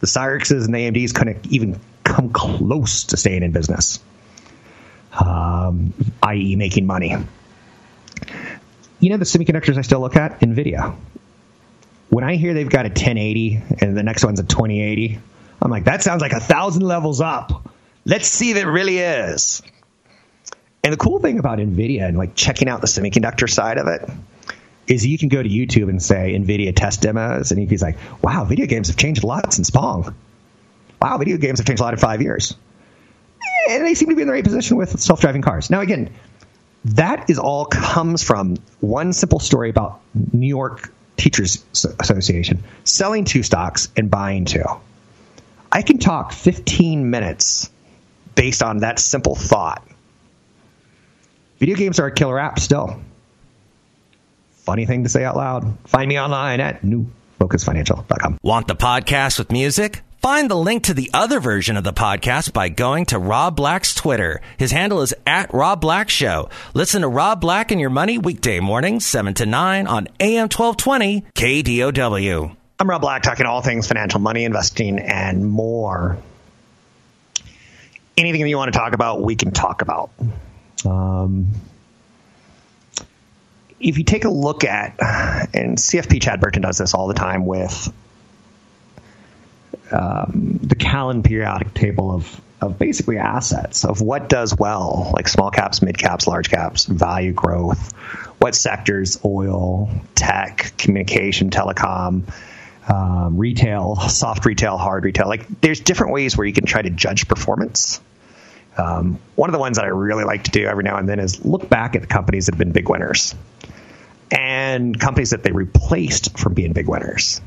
The 0.00 0.06
Cyrixes 0.06 0.64
and 0.64 0.74
the 0.74 0.78
AMDs 0.78 1.14
couldn't 1.14 1.46
even 1.46 1.78
come 2.02 2.30
close 2.30 3.04
to 3.04 3.16
staying 3.16 3.42
in 3.42 3.52
business, 3.52 4.00
um, 5.12 5.92
i.e., 6.22 6.56
making 6.56 6.86
money 6.86 7.16
you 9.04 9.10
know 9.10 9.18
the 9.18 9.24
semiconductors 9.26 9.76
I 9.76 9.82
still 9.82 10.00
look 10.00 10.16
at? 10.16 10.40
NVIDIA. 10.40 10.96
When 12.08 12.24
I 12.24 12.36
hear 12.36 12.54
they've 12.54 12.68
got 12.68 12.86
a 12.86 12.88
1080 12.88 13.60
and 13.80 13.96
the 13.96 14.02
next 14.02 14.24
one's 14.24 14.40
a 14.40 14.44
2080, 14.44 15.18
I'm 15.60 15.70
like, 15.70 15.84
that 15.84 16.02
sounds 16.02 16.22
like 16.22 16.32
a 16.32 16.40
thousand 16.40 16.82
levels 16.82 17.20
up. 17.20 17.68
Let's 18.06 18.28
see 18.28 18.50
if 18.50 18.56
it 18.56 18.64
really 18.64 18.98
is. 18.98 19.62
And 20.82 20.92
the 20.92 20.96
cool 20.96 21.18
thing 21.18 21.38
about 21.38 21.58
NVIDIA 21.58 22.08
and 22.08 22.16
like 22.16 22.34
checking 22.34 22.68
out 22.68 22.80
the 22.80 22.86
semiconductor 22.86 23.48
side 23.48 23.76
of 23.76 23.88
it 23.88 24.08
is 24.86 25.06
you 25.06 25.18
can 25.18 25.28
go 25.28 25.42
to 25.42 25.48
YouTube 25.48 25.90
and 25.90 26.02
say 26.02 26.34
NVIDIA 26.34 26.74
test 26.74 27.02
demos, 27.02 27.52
and 27.52 27.68
he's 27.68 27.82
like, 27.82 27.96
wow, 28.22 28.44
video 28.44 28.66
games 28.66 28.88
have 28.88 28.96
changed 28.96 29.22
a 29.22 29.26
lot 29.26 29.52
since 29.52 29.70
Pong. 29.70 30.14
Wow, 31.00 31.18
video 31.18 31.36
games 31.36 31.58
have 31.58 31.66
changed 31.66 31.80
a 31.80 31.84
lot 31.84 31.92
in 31.92 32.00
five 32.00 32.22
years. 32.22 32.54
And 33.68 33.84
they 33.84 33.94
seem 33.94 34.08
to 34.10 34.14
be 34.14 34.22
in 34.22 34.28
the 34.28 34.34
right 34.34 34.44
position 34.44 34.76
with 34.76 35.00
self 35.00 35.20
driving 35.20 35.42
cars. 35.42 35.70
Now, 35.70 35.80
again, 35.80 36.10
that 36.86 37.30
is 37.30 37.38
all 37.38 37.64
comes 37.64 38.22
from 38.22 38.56
one 38.80 39.12
simple 39.12 39.40
story 39.40 39.70
about 39.70 40.00
New 40.32 40.46
York 40.46 40.92
Teachers 41.16 41.64
Association 41.72 42.62
selling 42.84 43.24
two 43.24 43.42
stocks 43.42 43.88
and 43.96 44.10
buying 44.10 44.44
two. 44.44 44.64
I 45.72 45.82
can 45.82 45.98
talk 45.98 46.32
15 46.32 47.10
minutes 47.10 47.70
based 48.34 48.62
on 48.62 48.78
that 48.78 48.98
simple 48.98 49.34
thought. 49.34 49.86
Video 51.58 51.76
games 51.76 51.98
are 51.98 52.06
a 52.06 52.12
killer 52.12 52.38
app 52.38 52.58
still. 52.58 53.00
Funny 54.64 54.86
thing 54.86 55.02
to 55.04 55.08
say 55.08 55.24
out 55.24 55.36
loud. 55.36 55.76
Find 55.86 56.08
me 56.08 56.18
online 56.18 56.60
at 56.60 56.82
newfocusfinancial.com. 56.82 58.38
Want 58.42 58.68
the 58.68 58.76
podcast 58.76 59.38
with 59.38 59.50
music? 59.50 60.03
Find 60.24 60.50
the 60.50 60.56
link 60.56 60.84
to 60.84 60.94
the 60.94 61.10
other 61.12 61.38
version 61.38 61.76
of 61.76 61.84
the 61.84 61.92
podcast 61.92 62.54
by 62.54 62.70
going 62.70 63.04
to 63.06 63.18
Rob 63.18 63.56
Black's 63.56 63.94
Twitter. 63.94 64.40
His 64.56 64.70
handle 64.70 65.02
is 65.02 65.12
at 65.26 65.52
Rob 65.52 65.82
Black 65.82 66.08
Show. 66.08 66.48
Listen 66.72 67.02
to 67.02 67.08
Rob 67.08 67.42
Black 67.42 67.70
and 67.70 67.78
Your 67.78 67.90
Money 67.90 68.16
weekday 68.16 68.58
mornings, 68.58 69.04
7 69.04 69.34
to 69.34 69.44
9 69.44 69.86
on 69.86 70.08
AM 70.20 70.48
1220 70.48 71.26
KDOW. 71.34 72.56
I'm 72.78 72.88
Rob 72.88 73.02
Black, 73.02 73.22
talking 73.22 73.44
all 73.44 73.60
things 73.60 73.86
financial, 73.86 74.18
money, 74.18 74.44
investing, 74.44 74.98
and 74.98 75.44
more. 75.44 76.16
Anything 78.16 78.40
that 78.40 78.48
you 78.48 78.56
want 78.56 78.72
to 78.72 78.78
talk 78.78 78.94
about, 78.94 79.20
we 79.20 79.36
can 79.36 79.50
talk 79.50 79.82
about. 79.82 80.08
Um, 80.86 81.48
if 83.78 83.98
you 83.98 84.04
take 84.04 84.24
a 84.24 84.30
look 84.30 84.64
at, 84.64 84.96
and 85.52 85.76
CFP 85.76 86.22
Chad 86.22 86.40
Burton 86.40 86.62
does 86.62 86.78
this 86.78 86.94
all 86.94 87.08
the 87.08 87.12
time 87.12 87.44
with 87.44 87.92
um, 89.94 90.58
the 90.62 90.74
Callan 90.74 91.22
periodic 91.22 91.72
table 91.74 92.12
of 92.12 92.40
of 92.60 92.78
basically 92.78 93.18
assets 93.18 93.84
of 93.84 94.00
what 94.00 94.28
does 94.28 94.56
well, 94.56 95.10
like 95.14 95.28
small 95.28 95.50
caps, 95.50 95.82
mid 95.82 95.98
caps, 95.98 96.26
large 96.26 96.48
caps, 96.48 96.86
value 96.86 97.32
growth, 97.32 97.92
what 98.38 98.54
sectors, 98.54 99.20
oil, 99.24 99.90
tech, 100.14 100.72
communication, 100.78 101.50
telecom, 101.50 102.22
um, 102.88 103.36
retail, 103.36 103.96
soft 103.96 104.46
retail, 104.46 104.78
hard 104.78 105.04
retail. 105.04 105.28
Like 105.28 105.46
there's 105.60 105.80
different 105.80 106.12
ways 106.12 106.36
where 106.36 106.46
you 106.46 106.52
can 106.52 106.64
try 106.64 106.80
to 106.80 106.90
judge 106.90 107.28
performance. 107.28 108.00
Um, 108.76 109.18
one 109.36 109.50
of 109.50 109.52
the 109.52 109.60
ones 109.60 109.76
that 109.76 109.84
I 109.84 109.88
really 109.88 110.24
like 110.24 110.44
to 110.44 110.50
do 110.50 110.66
every 110.66 110.84
now 110.84 110.96
and 110.96 111.08
then 111.08 111.20
is 111.20 111.44
look 111.44 111.68
back 111.68 111.94
at 111.94 112.00
the 112.00 112.08
companies 112.08 112.46
that 112.46 112.54
have 112.54 112.58
been 112.58 112.72
big 112.72 112.88
winners 112.88 113.34
and 114.30 114.98
companies 114.98 115.30
that 115.30 115.42
they 115.42 115.52
replaced 115.52 116.38
from 116.38 116.54
being 116.54 116.72
big 116.72 116.88
winners. 116.88 117.40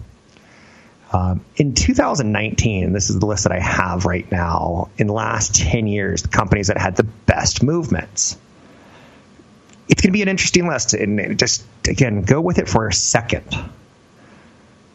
Um, 1.11 1.41
in 1.55 1.73
2019, 1.73 2.91
this 2.91 3.09
is 3.09 3.19
the 3.19 3.25
list 3.25 3.43
that 3.43 3.53
I 3.53 3.59
have 3.59 4.05
right 4.05 4.29
now. 4.31 4.89
In 4.97 5.07
the 5.07 5.13
last 5.13 5.55
10 5.55 5.87
years, 5.87 6.23
the 6.23 6.27
companies 6.27 6.67
that 6.67 6.77
had 6.77 6.95
the 6.97 7.03
best 7.03 7.63
movements. 7.63 8.37
It's 9.87 10.01
going 10.01 10.09
to 10.09 10.17
be 10.17 10.21
an 10.21 10.27
interesting 10.27 10.67
list, 10.67 10.93
and 10.93 11.39
just 11.39 11.65
again, 11.87 12.23
go 12.23 12.41
with 12.41 12.57
it 12.57 12.67
for 12.67 12.87
a 12.87 12.93
second. 12.93 13.45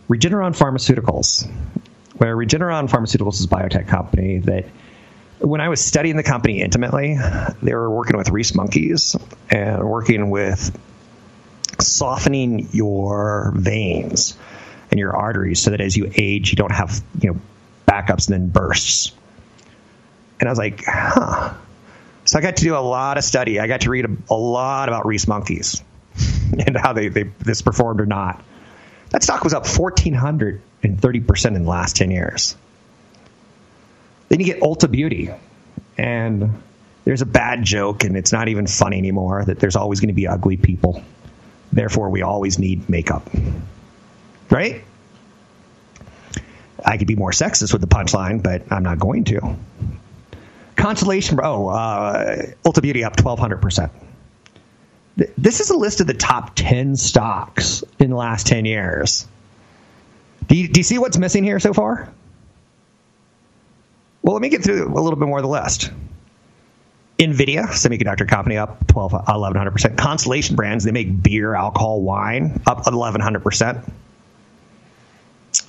Regeneron 0.08 0.54
Pharmaceuticals, 0.54 1.50
where 2.18 2.36
Regeneron 2.36 2.90
Pharmaceuticals 2.90 3.34
is 3.34 3.44
a 3.46 3.48
biotech 3.48 3.88
company 3.88 4.38
that 4.40 4.66
when 5.38 5.62
I 5.62 5.70
was 5.70 5.82
studying 5.82 6.16
the 6.16 6.22
company 6.22 6.60
intimately, 6.60 7.18
they 7.62 7.74
were 7.74 7.90
working 7.90 8.18
with 8.18 8.28
rhesus 8.28 8.54
monkeys 8.54 9.16
and 9.50 9.82
working 9.82 10.28
with 10.28 10.78
softening 11.80 12.68
your 12.72 13.52
veins 13.56 14.36
and 14.92 15.00
your 15.00 15.16
arteries 15.16 15.60
so 15.60 15.70
that 15.70 15.80
as 15.80 15.96
you 15.96 16.12
age, 16.14 16.50
you 16.50 16.56
don't 16.56 16.70
have, 16.70 17.02
you 17.18 17.32
know, 17.32 17.40
backups 17.88 18.30
and 18.30 18.34
then 18.34 18.48
bursts. 18.50 19.12
And 20.38 20.48
I 20.48 20.52
was 20.52 20.58
like, 20.58 20.84
huh. 20.86 21.54
So 22.26 22.38
I 22.38 22.42
got 22.42 22.56
to 22.56 22.62
do 22.62 22.76
a 22.76 22.78
lot 22.78 23.16
of 23.16 23.24
study. 23.24 23.58
I 23.58 23.66
got 23.66 23.80
to 23.80 23.90
read 23.90 24.04
a, 24.04 24.16
a 24.30 24.36
lot 24.36 24.88
about 24.88 25.06
rhesus 25.06 25.26
monkeys 25.26 25.82
and 26.66 26.76
how 26.76 26.92
they, 26.92 27.08
they 27.08 27.24
this 27.40 27.62
performed 27.62 28.00
or 28.00 28.06
not. 28.06 28.44
That 29.10 29.22
stock 29.22 29.42
was 29.44 29.54
up 29.54 29.64
1,430% 29.64 31.46
in 31.46 31.64
the 31.64 31.68
last 31.68 31.96
10 31.96 32.10
years. 32.10 32.54
Then 34.28 34.40
you 34.40 34.46
get 34.46 34.60
Ulta 34.60 34.90
Beauty. 34.90 35.30
And 35.96 36.62
there's 37.04 37.22
a 37.22 37.26
bad 37.26 37.64
joke, 37.64 38.04
and 38.04 38.16
it's 38.16 38.32
not 38.32 38.48
even 38.48 38.66
funny 38.66 38.98
anymore, 38.98 39.44
that 39.44 39.58
there's 39.58 39.76
always 39.76 40.00
going 40.00 40.08
to 40.08 40.14
be 40.14 40.26
ugly 40.26 40.56
people. 40.56 41.02
Therefore, 41.72 42.10
we 42.10 42.22
always 42.22 42.58
need 42.58 42.88
makeup 42.88 43.28
right? 44.52 44.84
I 46.84 46.98
could 46.98 47.06
be 47.06 47.16
more 47.16 47.30
sexist 47.30 47.72
with 47.72 47.80
the 47.80 47.86
punchline, 47.88 48.42
but 48.42 48.70
I'm 48.70 48.82
not 48.82 48.98
going 48.98 49.24
to. 49.24 49.56
Constellation, 50.76 51.38
oh, 51.42 51.68
uh, 51.68 52.42
Ulta 52.64 52.82
Beauty 52.82 53.04
up 53.04 53.16
1,200%. 53.16 53.90
This 55.36 55.60
is 55.60 55.70
a 55.70 55.76
list 55.76 56.00
of 56.00 56.06
the 56.06 56.14
top 56.14 56.52
10 56.54 56.96
stocks 56.96 57.84
in 57.98 58.10
the 58.10 58.16
last 58.16 58.46
10 58.46 58.64
years. 58.64 59.26
Do 60.48 60.56
you, 60.56 60.68
do 60.68 60.80
you 60.80 60.84
see 60.84 60.98
what's 60.98 61.18
missing 61.18 61.44
here 61.44 61.60
so 61.60 61.72
far? 61.72 62.12
Well, 64.22 64.34
let 64.34 64.42
me 64.42 64.48
get 64.48 64.64
through 64.64 64.86
a 64.86 65.00
little 65.00 65.18
bit 65.18 65.28
more 65.28 65.38
of 65.38 65.42
the 65.42 65.48
list. 65.48 65.90
Nvidia, 67.18 67.66
semiconductor 67.66 68.26
company, 68.26 68.56
up 68.56 68.86
12, 68.88 69.12
1100%. 69.12 69.96
Constellation 69.96 70.56
Brands, 70.56 70.84
they 70.84 70.90
make 70.90 71.22
beer, 71.22 71.54
alcohol, 71.54 72.00
wine, 72.02 72.60
up 72.66 72.84
1100%. 72.84 73.88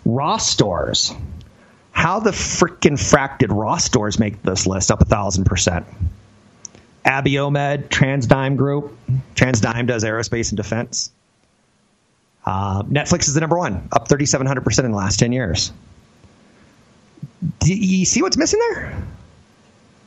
Ross 0.06 0.48
stores. 0.50 1.14
How 1.92 2.20
the 2.20 2.32
freaking 2.32 2.94
frack 2.94 3.40
did 3.40 3.52
Ross 3.52 3.86
stores 3.86 4.20
make 4.20 4.42
this 4.42 4.66
list 4.66 4.92
up 4.92 5.02
a 5.02 5.06
thousand 5.06 5.46
percent? 5.46 5.86
Abiomed, 7.06 7.90
TransDigm 7.90 8.58
Group. 8.58 8.98
TransDigm 9.36 9.88
does 9.88 10.04
aerospace 10.04 10.50
and 10.50 10.58
defense. 10.58 11.12
Uh, 12.46 12.84
Netflix 12.84 13.28
is 13.28 13.34
the 13.34 13.42
number 13.42 13.58
one, 13.58 13.88
up 13.92 14.08
3,700% 14.08 14.84
in 14.84 14.92
the 14.92 14.98
last 14.98 15.20
10 15.20 15.32
years. 15.32 15.72
Do 17.60 17.74
you 17.74 18.06
see 18.06 18.22
what's 18.22 18.38
missing 18.38 18.60
there? 18.72 19.02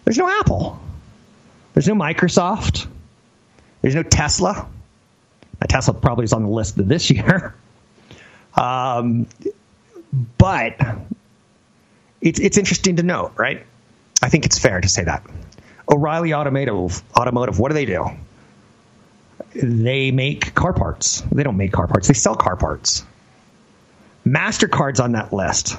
There's 0.04 0.18
no 0.18 0.28
Apple. 0.28 0.78
There's 1.74 1.88
no 1.88 1.94
Microsoft. 1.94 2.86
There's 3.82 3.94
no 3.94 4.02
Tesla. 4.02 4.68
Now, 5.60 5.66
Tesla 5.68 5.94
probably 5.94 6.24
is 6.24 6.32
on 6.32 6.42
the 6.42 6.48
list 6.48 6.76
this 6.76 7.10
year. 7.10 7.54
Um, 8.58 9.26
but 10.38 10.76
it's 12.20 12.40
it's 12.40 12.58
interesting 12.58 12.96
to 12.96 13.02
note, 13.02 13.32
right? 13.36 13.66
I 14.22 14.28
think 14.28 14.46
it's 14.46 14.58
fair 14.58 14.80
to 14.80 14.88
say 14.88 15.04
that. 15.04 15.24
O'Reilly 15.88 16.34
Automotive, 16.34 17.02
Automotive, 17.16 17.58
what 17.58 17.68
do 17.68 17.74
they 17.74 17.84
do? 17.84 18.10
They 19.54 20.10
make 20.10 20.54
car 20.54 20.72
parts. 20.72 21.22
They 21.32 21.42
don't 21.42 21.56
make 21.56 21.72
car 21.72 21.86
parts. 21.86 22.08
They 22.08 22.14
sell 22.14 22.34
car 22.34 22.56
parts. 22.56 23.04
Mastercard's 24.26 25.00
on 25.00 25.12
that 25.12 25.32
list. 25.32 25.76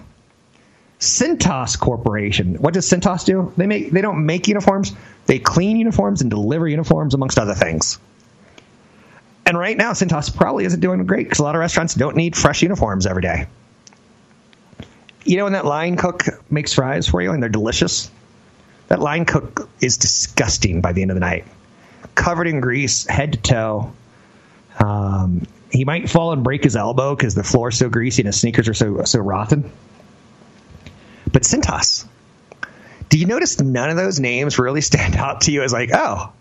Cintas 0.99 1.77
Corporation. 1.77 2.55
What 2.55 2.73
does 2.73 2.89
Cintas 2.89 3.25
do? 3.25 3.53
They 3.57 3.67
make 3.67 3.91
they 3.91 4.01
don't 4.01 4.25
make 4.25 4.47
uniforms. 4.47 4.93
They 5.25 5.39
clean 5.39 5.77
uniforms 5.77 6.21
and 6.21 6.29
deliver 6.29 6.67
uniforms 6.67 7.13
amongst 7.13 7.37
other 7.37 7.53
things. 7.53 7.99
And 9.45 9.57
right 9.57 9.77
now, 9.77 9.91
Cintas 9.91 10.35
probably 10.35 10.65
isn't 10.65 10.79
doing 10.79 11.05
great 11.05 11.25
because 11.25 11.39
a 11.39 11.43
lot 11.43 11.55
of 11.55 11.59
restaurants 11.59 11.93
don't 11.93 12.15
need 12.15 12.35
fresh 12.35 12.63
uniforms 12.63 13.05
every 13.05 13.21
day. 13.21 13.47
You 15.27 15.35
know 15.35 15.43
when 15.43 15.53
that 15.53 15.65
line 15.65 15.97
cook 15.97 16.23
makes 16.49 16.73
fries 16.73 17.07
for 17.07 17.21
you 17.21 17.33
and 17.33 17.43
they're 17.43 17.49
delicious? 17.49 18.09
That 18.87 19.01
line 19.01 19.25
cook 19.25 19.69
is 19.81 19.97
disgusting 19.97 20.79
by 20.79 20.93
the 20.93 21.01
end 21.01 21.11
of 21.11 21.15
the 21.15 21.21
night. 21.21 21.45
Covered 22.15 22.47
in 22.47 22.61
grease, 22.61 23.05
head 23.05 23.33
to 23.33 23.41
toe. 23.41 23.93
Um, 24.79 25.45
he 25.69 25.83
might 25.83 26.09
fall 26.09 26.31
and 26.31 26.45
break 26.45 26.63
his 26.63 26.77
elbow 26.77 27.13
because 27.13 27.35
the 27.35 27.43
floor 27.43 27.69
is 27.69 27.77
so 27.77 27.89
greasy 27.89 28.21
and 28.21 28.27
his 28.27 28.39
sneakers 28.39 28.69
are 28.69 28.73
so 28.73 29.03
so 29.03 29.19
rotten. 29.19 29.69
But 31.29 31.41
Cintas, 31.41 32.07
do 33.09 33.19
you 33.19 33.25
notice 33.25 33.59
none 33.59 33.89
of 33.89 33.97
those 33.97 34.21
names 34.21 34.57
really 34.57 34.81
stand 34.81 35.15
out 35.17 35.41
to 35.41 35.51
you 35.51 35.61
as 35.61 35.73
like, 35.73 35.89
oh, 35.93 36.31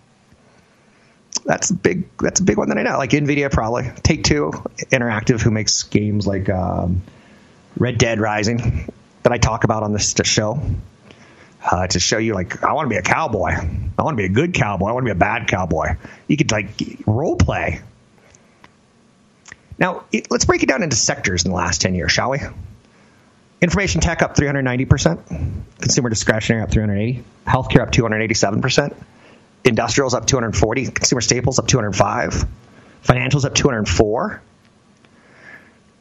that's 1.44 1.70
a 1.70 1.74
big 1.74 2.08
that's 2.18 2.38
a 2.38 2.44
big 2.44 2.56
one 2.56 2.68
that 2.68 2.78
I 2.78 2.82
know. 2.82 2.98
Like 2.98 3.10
Nvidia, 3.10 3.50
probably 3.50 3.90
Take 4.02 4.22
Two 4.22 4.52
Interactive, 4.92 5.40
who 5.40 5.50
makes 5.50 5.82
games 5.82 6.24
like 6.24 6.48
um, 6.48 7.02
Red 7.76 7.98
Dead 7.98 8.20
Rising 8.20 8.88
that 9.22 9.32
I 9.32 9.38
talk 9.38 9.64
about 9.64 9.82
on 9.82 9.92
this 9.92 10.14
show. 10.24 10.60
Uh, 11.68 11.86
to 11.88 11.98
show 11.98 12.18
you, 12.18 12.32
like, 12.32 12.62
I 12.62 12.74
want 12.74 12.86
to 12.86 12.90
be 12.90 12.96
a 12.96 13.02
cowboy. 13.02 13.50
I 13.50 14.02
want 14.02 14.16
to 14.16 14.22
be 14.22 14.26
a 14.26 14.28
good 14.28 14.54
cowboy. 14.54 14.86
I 14.86 14.92
want 14.92 15.02
to 15.02 15.12
be 15.12 15.16
a 15.16 15.18
bad 15.18 15.48
cowboy. 15.48 15.96
You 16.28 16.36
could 16.36 16.52
like 16.52 16.68
role 17.06 17.34
play. 17.34 17.80
Now, 19.76 20.04
it, 20.12 20.30
let's 20.30 20.44
break 20.44 20.62
it 20.62 20.68
down 20.68 20.84
into 20.84 20.94
sectors 20.94 21.44
in 21.44 21.50
the 21.50 21.56
last 21.56 21.80
10 21.80 21.96
years, 21.96 22.12
shall 22.12 22.30
we? 22.30 22.38
Information 23.60 24.00
tech 24.00 24.22
up 24.22 24.36
390%. 24.36 25.62
Consumer 25.80 26.08
discretionary 26.08 26.62
up 26.62 26.70
380. 26.70 27.24
Healthcare 27.46 27.80
up 27.80 27.90
287%. 27.90 28.96
Industrials 29.64 30.14
up 30.14 30.26
240. 30.26 30.86
Consumer 30.92 31.20
staples 31.20 31.58
up 31.58 31.66
205. 31.66 32.46
Financials 33.04 33.44
up 33.44 33.54
204. 33.54 34.42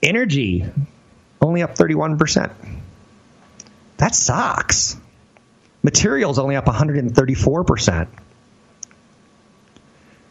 Energy 0.04 0.66
only 1.46 1.62
up 1.62 1.76
31%. 1.76 2.52
That 3.98 4.16
sucks. 4.16 4.98
Materials 5.84 6.40
only 6.40 6.56
up 6.56 6.66
134%. 6.66 8.08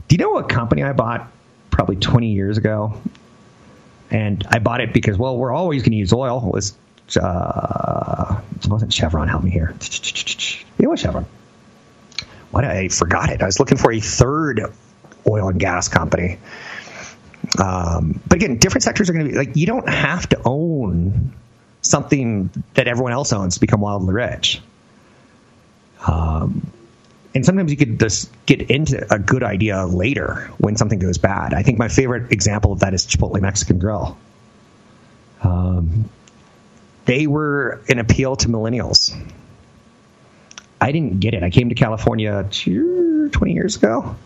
Do 0.06 0.14
you 0.14 0.18
know 0.18 0.30
what 0.30 0.48
company 0.48 0.82
I 0.82 0.92
bought 0.92 1.30
probably 1.70 1.96
20 1.96 2.32
years 2.32 2.58
ago? 2.58 3.00
And 4.10 4.46
I 4.48 4.58
bought 4.58 4.80
it 4.80 4.92
because, 4.92 5.16
well, 5.16 5.36
we're 5.36 5.52
always 5.52 5.82
going 5.82 5.92
to 5.92 5.96
use 5.96 6.12
oil. 6.12 6.44
It 6.46 6.52
was 6.52 6.76
uh, 7.20 8.40
wasn't 8.68 8.92
Chevron. 8.92 9.28
Help 9.28 9.44
me 9.44 9.50
here. 9.50 9.74
It 10.78 10.86
was 10.86 11.00
Chevron. 11.00 11.26
What 12.50 12.64
I 12.64 12.88
forgot 12.88 13.30
it. 13.30 13.42
I 13.42 13.46
was 13.46 13.58
looking 13.58 13.78
for 13.78 13.92
a 13.92 14.00
third 14.00 14.60
oil 15.26 15.48
and 15.48 15.58
gas 15.58 15.88
company. 15.88 16.38
Um, 17.58 18.20
but 18.26 18.36
again, 18.36 18.58
different 18.58 18.82
sectors 18.82 19.08
are 19.10 19.12
going 19.12 19.26
to 19.26 19.32
be 19.32 19.38
like 19.38 19.56
you 19.56 19.66
don't 19.66 19.88
have 19.88 20.28
to 20.30 20.40
own 20.44 21.32
something 21.82 22.50
that 22.74 22.88
everyone 22.88 23.12
else 23.12 23.32
owns 23.32 23.54
to 23.54 23.60
become 23.60 23.80
wildly 23.80 24.14
rich. 24.14 24.60
Um, 26.06 26.70
and 27.34 27.44
sometimes 27.44 27.70
you 27.70 27.76
could 27.76 27.98
just 27.98 28.30
get 28.46 28.70
into 28.70 29.12
a 29.12 29.18
good 29.18 29.42
idea 29.42 29.84
later 29.86 30.50
when 30.58 30.76
something 30.76 30.98
goes 30.98 31.18
bad. 31.18 31.54
I 31.54 31.62
think 31.62 31.78
my 31.78 31.88
favorite 31.88 32.32
example 32.32 32.72
of 32.72 32.80
that 32.80 32.94
is 32.94 33.06
Chipotle 33.06 33.40
Mexican 33.40 33.78
Grill. 33.78 34.16
Um, 35.42 36.08
they 37.04 37.26
were 37.26 37.82
an 37.88 37.98
appeal 37.98 38.36
to 38.36 38.48
millennials. 38.48 39.14
I 40.80 40.92
didn't 40.92 41.20
get 41.20 41.34
it. 41.34 41.42
I 41.42 41.50
came 41.50 41.70
to 41.70 41.74
California 41.74 42.48
20 42.50 43.52
years 43.52 43.76
ago. 43.76 44.16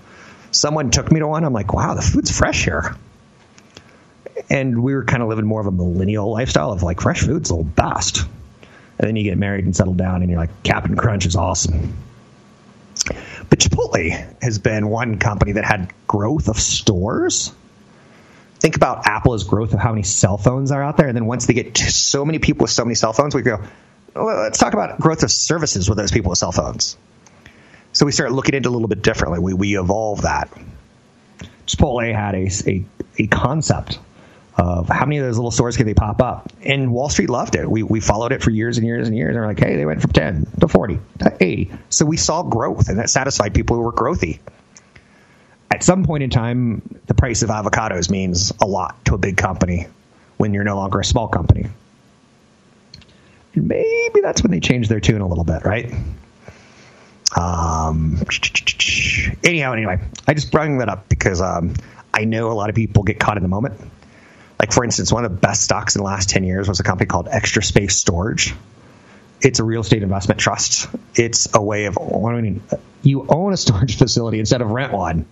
Someone 0.51 0.91
took 0.91 1.11
me 1.11 1.21
to 1.21 1.27
one. 1.27 1.45
I'm 1.45 1.53
like, 1.53 1.73
wow, 1.73 1.95
the 1.95 2.03
food's 2.03 2.37
fresh 2.37 2.65
here 2.65 2.97
and 4.51 4.83
we 4.83 4.95
were 4.95 5.05
kind 5.05 5.23
of 5.23 5.29
living 5.29 5.47
more 5.47 5.61
of 5.61 5.67
a 5.67 5.73
millennial 5.73 6.31
lifestyle 6.33 6.73
of 6.73 6.83
like 6.83 7.01
fresh 7.01 7.21
food's 7.21 7.51
the 7.51 7.57
best. 7.57 8.25
And 8.99 9.07
then 9.07 9.17
you 9.17 9.23
get 9.23 9.39
married 9.39 9.65
and 9.65 9.77
settle 9.77 9.95
down, 9.95 10.23
and 10.23 10.31
you're 10.31 10.41
like, 10.41 10.63
Captain 10.65 10.97
Crunch 10.97 11.25
is 11.25 11.37
awesome. 11.37 11.97
But 13.49 13.61
Chipotle 13.61 14.43
has 14.43 14.59
been 14.59 14.89
one 14.89 15.19
company 15.19 15.53
that 15.53 15.65
had 15.65 15.93
growth 16.07 16.49
of 16.49 16.59
stores. 16.59 17.53
Think 18.59 18.75
about 18.75 19.07
Apple's 19.07 19.45
growth 19.45 19.73
of 19.73 19.79
how 19.79 19.91
many 19.91 20.03
cell 20.03 20.37
phones 20.37 20.73
are 20.73 20.83
out 20.83 20.97
there, 20.97 21.07
and 21.07 21.17
then 21.17 21.27
once 21.27 21.47
they 21.47 21.55
get 21.55 21.79
so 21.79 22.25
many 22.25 22.41
people 22.41 22.65
with 22.65 22.73
so 22.73 22.85
many 22.85 22.97
cell 22.97 23.13
phones, 23.13 23.37
we 23.37 23.43
go, 23.43 23.63
well, 24.15 24.43
let's 24.43 24.59
talk 24.59 24.73
about 24.73 24.99
growth 24.99 25.23
of 25.23 25.31
services 25.31 25.89
with 25.89 25.97
those 25.97 26.11
people 26.11 26.31
with 26.31 26.39
cell 26.39 26.53
phones. 26.53 26.97
So 27.93 28.05
we 28.05 28.13
start 28.13 28.33
looking 28.33 28.55
into 28.57 28.69
it 28.69 28.71
a 28.71 28.73
little 28.73 28.89
bit 28.89 29.03
differently. 29.03 29.39
We, 29.39 29.55
we 29.55 29.79
evolve 29.79 30.23
that. 30.23 30.51
Chipotle 31.67 32.13
had 32.13 32.35
a, 32.35 32.51
a, 32.69 32.85
a 33.23 33.27
concept 33.29 34.01
of 34.59 34.89
how 34.89 35.07
many 35.07 35.19
of 35.19 35.25
those 35.25 35.37
little 35.37 35.53
stores 35.53 35.77
can 35.77 35.87
they 35.87 35.95
pop 35.95 36.21
up. 36.21 36.51
And 36.63 36.93
Wall 36.93 37.09
Street 37.09 37.31
loved 37.31 37.55
it. 37.55 37.71
We, 37.71 37.85
we 37.85 38.01
followed 38.01 38.33
it 38.33 38.43
for 38.43 38.51
years 38.51 38.77
and 38.77 38.87
years 38.87 39.07
and 39.07 39.17
years. 39.17 39.37
And 39.37 39.41
we're 39.41 39.47
like, 39.47 39.61
hey, 39.61 39.77
they 39.77 39.87
went 39.87 40.03
from 40.03 40.11
10 40.11 40.47
to 40.61 40.67
40 40.67 40.99
to 41.21 41.37
80. 41.41 41.71
So 41.91 42.05
we 42.05 42.17
saw 42.17 42.43
growth, 42.43 42.89
and 42.89 42.99
that 42.99 43.09
satisfied 43.09 43.55
people 43.55 43.77
who 43.77 43.83
were 43.83 43.93
growthy. 43.93 44.41
At 45.71 45.85
some 45.85 46.05
point 46.05 46.25
in 46.25 46.31
time, 46.31 46.83
the 47.07 47.15
price 47.15 47.43
of 47.43 47.51
avocados 47.51 48.11
means 48.11 48.53
a 48.61 48.67
lot 48.67 49.05
to 49.05 49.15
a 49.15 49.19
big 49.19 49.37
company 49.37 49.87
when 50.39 50.53
you're 50.53 50.65
no 50.65 50.77
longer 50.77 50.99
a 50.99 51.05
small 51.05 51.29
company. 51.29 51.67
Maybe 53.55 54.21
that's 54.23 54.43
when 54.43 54.51
they 54.51 54.61
changed 54.61 54.91
their 54.91 55.01
tune 55.01 55.21
a 55.21 55.27
little 55.27 55.45
bit, 55.45 55.65
right? 55.65 55.93
Um, 57.37 58.23
anyhow, 59.45 59.73
anyway, 59.73 59.99
I 60.27 60.35
just 60.35 60.51
bring 60.51 60.79
that 60.79 60.89
up 60.89 61.09
because 61.09 61.41
um, 61.41 61.75
I 62.13 62.25
know 62.25 62.51
a 62.51 62.55
lot 62.55 62.71
of 62.71 62.75
people 62.75 63.05
get 63.05 63.21
caught 63.21 63.37
in 63.37 63.43
the 63.43 63.49
moment. 63.49 63.79
Like, 64.59 64.73
for 64.73 64.85
instance, 64.85 65.13
one 65.13 65.25
of 65.25 65.31
the 65.31 65.37
best 65.37 65.63
stocks 65.63 65.95
in 65.95 66.01
the 66.01 66.07
last 66.07 66.31
10 66.31 66.45
years 66.45 66.69
was 66.69 66.81
a 66.81 66.83
company 66.83 67.07
called 67.07 67.29
Extra 67.31 67.63
Space 67.63 67.97
Storage. 67.97 68.55
It's 69.41 69.61
a 69.61 69.65
real 69.65 69.83
estate 69.83 70.03
investment 70.03 70.41
trust. 70.41 70.89
It's 71.15 71.55
a 71.55 71.63
way 71.63 71.85
of 71.85 71.97
owning, 72.01 72.63
you 73.03 73.25
own 73.29 73.53
a 73.53 73.57
storage 73.57 73.97
facility 73.97 74.41
instead 74.41 74.61
of 74.61 74.71
rent 74.71 74.93
one. 74.93 75.27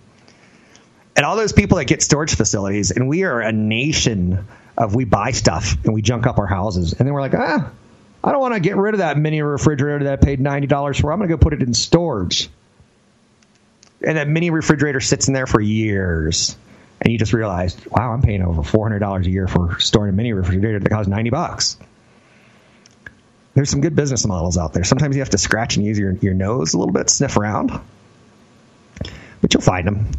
And 1.15 1.25
all 1.25 1.35
those 1.35 1.51
people 1.51 1.77
that 1.77 1.85
get 1.85 2.01
storage 2.01 2.35
facilities, 2.35 2.91
and 2.91 3.09
we 3.09 3.23
are 3.23 3.41
a 3.41 3.51
nation 3.51 4.47
of 4.77 4.95
we 4.95 5.03
buy 5.03 5.31
stuff 5.31 5.83
and 5.83 5.93
we 5.93 6.01
junk 6.01 6.27
up 6.27 6.37
our 6.37 6.45
houses. 6.45 6.93
And 6.93 7.05
then 7.07 7.13
we're 7.13 7.21
like, 7.21 7.33
ah, 7.33 7.71
I 8.23 8.31
don't 8.31 8.39
want 8.39 8.53
to 8.53 8.59
get 8.59 8.77
rid 8.77 8.93
of 8.93 8.99
that 8.99 9.17
mini 9.17 9.41
refrigerator 9.41 10.05
that 10.05 10.13
I 10.13 10.15
paid 10.23 10.39
$90 10.39 11.01
for. 11.01 11.11
I'm 11.11 11.17
going 11.17 11.29
to 11.29 11.35
go 11.35 11.39
put 11.39 11.53
it 11.53 11.63
in 11.63 11.73
storage. 11.73 12.49
And 14.05 14.17
that 14.17 14.27
mini 14.27 14.51
refrigerator 14.51 14.99
sits 14.99 15.27
in 15.27 15.33
there 15.33 15.47
for 15.47 15.59
years 15.59 16.55
and 17.01 17.11
you 17.11 17.17
just 17.17 17.33
realized, 17.33 17.85
wow, 17.87 18.11
I'm 18.11 18.21
paying 18.21 18.41
over 18.41 18.63
four 18.63 18.85
hundred 18.85 18.99
dollars 18.99 19.27
a 19.27 19.29
year 19.29 19.47
for 19.47 19.79
storing 19.79 20.09
a 20.09 20.13
mini 20.13 20.33
refrigerator 20.33 20.79
that 20.79 20.89
costs 20.89 21.07
ninety 21.07 21.29
bucks. 21.29 21.77
There's 23.53 23.69
some 23.69 23.81
good 23.81 23.95
business 23.95 24.25
models 24.25 24.57
out 24.57 24.73
there. 24.73 24.83
Sometimes 24.83 25.15
you 25.15 25.21
have 25.21 25.31
to 25.31 25.37
scratch 25.39 25.77
and 25.77 25.85
use 25.85 25.97
your, 25.97 26.11
your 26.13 26.35
nose 26.35 26.75
a 26.75 26.77
little 26.77 26.93
bit, 26.93 27.09
sniff 27.09 27.37
around, 27.37 27.71
but 29.41 29.53
you'll 29.53 29.61
find 29.63 29.87
them. 29.87 30.11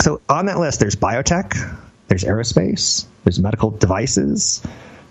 So 0.00 0.20
on 0.28 0.46
that 0.46 0.58
list, 0.58 0.80
there's 0.80 0.96
biotech, 0.96 1.54
there's 2.08 2.24
aerospace, 2.24 3.06
there's 3.22 3.38
medical 3.38 3.70
devices, 3.70 4.60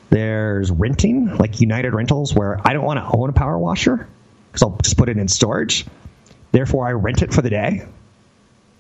there's 0.10 0.72
renting, 0.72 1.38
like 1.38 1.62
United 1.62 1.94
Rentals, 1.94 2.36
where 2.36 2.60
I 2.68 2.74
don't 2.74 2.84
want 2.84 3.00
to 3.00 3.18
own 3.18 3.30
a 3.30 3.34
power 3.34 3.58
washer 3.58 4.08
because 4.52 4.64
I'll 4.64 4.78
just 4.84 4.98
put 4.98 5.08
it 5.08 5.18
in 5.18 5.30
storage. 5.30 5.86
Therefore, 6.52 6.86
I 6.86 6.92
rent 6.92 7.22
it 7.22 7.34
for 7.34 7.42
the 7.42 7.50
day. 7.50 7.88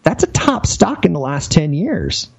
That's 0.04 0.24
a 0.24 0.28
top 0.28 0.68
stock 0.68 1.06
in 1.06 1.14
the 1.14 1.20
last 1.20 1.52
10 1.52 1.74
years. 1.74 2.30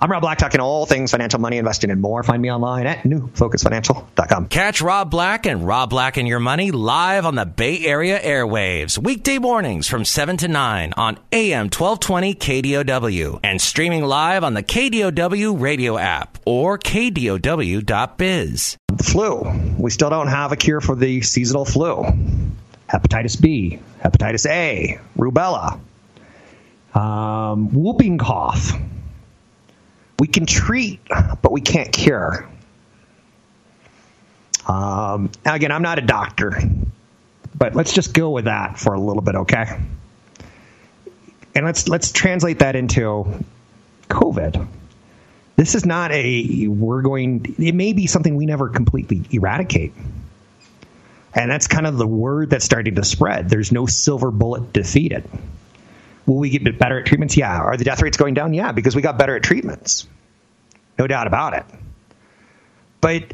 I'm 0.00 0.12
Rob 0.12 0.22
Black, 0.22 0.38
talking 0.38 0.60
all 0.60 0.86
things 0.86 1.10
financial, 1.10 1.40
money, 1.40 1.56
investing, 1.56 1.90
and 1.90 2.00
more. 2.00 2.22
Find 2.22 2.40
me 2.40 2.52
online 2.52 2.86
at 2.86 2.98
newfocusfinancial.com. 2.98 4.46
Catch 4.46 4.80
Rob 4.80 5.10
Black 5.10 5.44
and 5.44 5.66
Rob 5.66 5.90
Black 5.90 6.16
and 6.16 6.28
Your 6.28 6.38
Money 6.38 6.70
live 6.70 7.26
on 7.26 7.34
the 7.34 7.44
Bay 7.44 7.84
Area 7.84 8.16
airwaves, 8.20 8.96
weekday 8.96 9.38
mornings 9.38 9.88
from 9.88 10.04
7 10.04 10.36
to 10.36 10.46
9 10.46 10.94
on 10.96 11.18
AM 11.32 11.64
1220 11.64 12.34
KDOW 12.34 13.40
and 13.42 13.60
streaming 13.60 14.04
live 14.04 14.44
on 14.44 14.54
the 14.54 14.62
KDOW 14.62 15.60
radio 15.60 15.98
app 15.98 16.38
or 16.44 16.78
KDOW.biz. 16.78 18.76
The 18.86 19.02
flu. 19.02 19.52
We 19.78 19.90
still 19.90 20.10
don't 20.10 20.28
have 20.28 20.52
a 20.52 20.56
cure 20.56 20.80
for 20.80 20.94
the 20.94 21.22
seasonal 21.22 21.64
flu. 21.64 22.04
Hepatitis 22.88 23.40
B, 23.40 23.80
hepatitis 24.00 24.48
A, 24.48 25.00
rubella, 25.16 25.80
um, 26.98 27.72
whooping 27.72 28.18
cough. 28.18 28.72
We 30.18 30.26
can 30.26 30.46
treat, 30.46 31.00
but 31.08 31.52
we 31.52 31.60
can't 31.60 31.92
cure. 31.92 32.48
Um, 34.66 35.30
again, 35.46 35.70
I'm 35.70 35.82
not 35.82 35.98
a 35.98 36.02
doctor, 36.02 36.60
but 37.56 37.76
let's 37.76 37.92
just 37.92 38.12
go 38.12 38.30
with 38.30 38.46
that 38.46 38.78
for 38.80 38.94
a 38.94 39.00
little 39.00 39.22
bit, 39.22 39.36
okay? 39.36 39.78
And 41.54 41.64
let's 41.64 41.88
let's 41.88 42.10
translate 42.10 42.58
that 42.58 42.74
into 42.74 43.44
COVID. 44.08 44.66
This 45.54 45.74
is 45.74 45.86
not 45.86 46.10
a 46.12 46.66
we're 46.66 47.02
going. 47.02 47.54
It 47.58 47.74
may 47.74 47.92
be 47.92 48.06
something 48.06 48.34
we 48.34 48.46
never 48.46 48.68
completely 48.68 49.22
eradicate. 49.30 49.92
And 51.34 51.50
that's 51.50 51.68
kind 51.68 51.86
of 51.86 51.96
the 51.96 52.06
word 52.06 52.50
that's 52.50 52.64
starting 52.64 52.96
to 52.96 53.04
spread. 53.04 53.48
There's 53.48 53.70
no 53.70 53.86
silver 53.86 54.30
bullet 54.30 54.72
to 54.74 54.82
defeat 54.82 55.12
it. 55.12 55.24
Will 56.28 56.36
we 56.36 56.50
get 56.50 56.78
better 56.78 57.00
at 57.00 57.06
treatments? 57.06 57.38
Yeah. 57.38 57.58
Are 57.58 57.78
the 57.78 57.84
death 57.84 58.02
rates 58.02 58.18
going 58.18 58.34
down? 58.34 58.52
Yeah, 58.52 58.72
because 58.72 58.94
we 58.94 59.00
got 59.00 59.16
better 59.16 59.34
at 59.34 59.42
treatments. 59.42 60.06
No 60.98 61.06
doubt 61.06 61.26
about 61.26 61.54
it. 61.54 61.64
But 63.00 63.32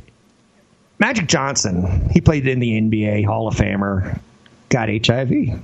Magic 1.00 1.26
Johnson, 1.26 2.08
he 2.10 2.20
played 2.20 2.46
in 2.46 2.60
the 2.60 2.80
NBA, 2.80 3.24
Hall 3.26 3.48
of 3.48 3.54
Famer, 3.56 4.20
got 4.68 4.88
HIV. 4.88 5.60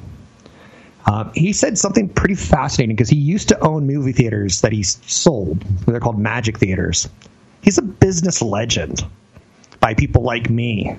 Um, 1.07 1.31
he 1.33 1.53
said 1.53 1.79
something 1.79 2.09
pretty 2.09 2.35
fascinating 2.35 2.97
because 2.97 3.09
he 3.09 3.19
used 3.19 3.51
to 3.51 3.61
own 3.61 3.87
movie 3.87 4.13
theaters 4.13 4.63
that 4.63 4.73
he 4.73 4.83
sold. 4.83 5.61
They're 5.61 6.01
called 6.01 6.19
Magic 6.19 6.59
Theaters. 6.59 7.09
He's 7.63 7.79
a 7.79 7.83
business 7.83 8.43
legend 8.43 9.05
by 9.79 9.95
people 9.95 10.23
like 10.23 10.51
me. 10.51 10.97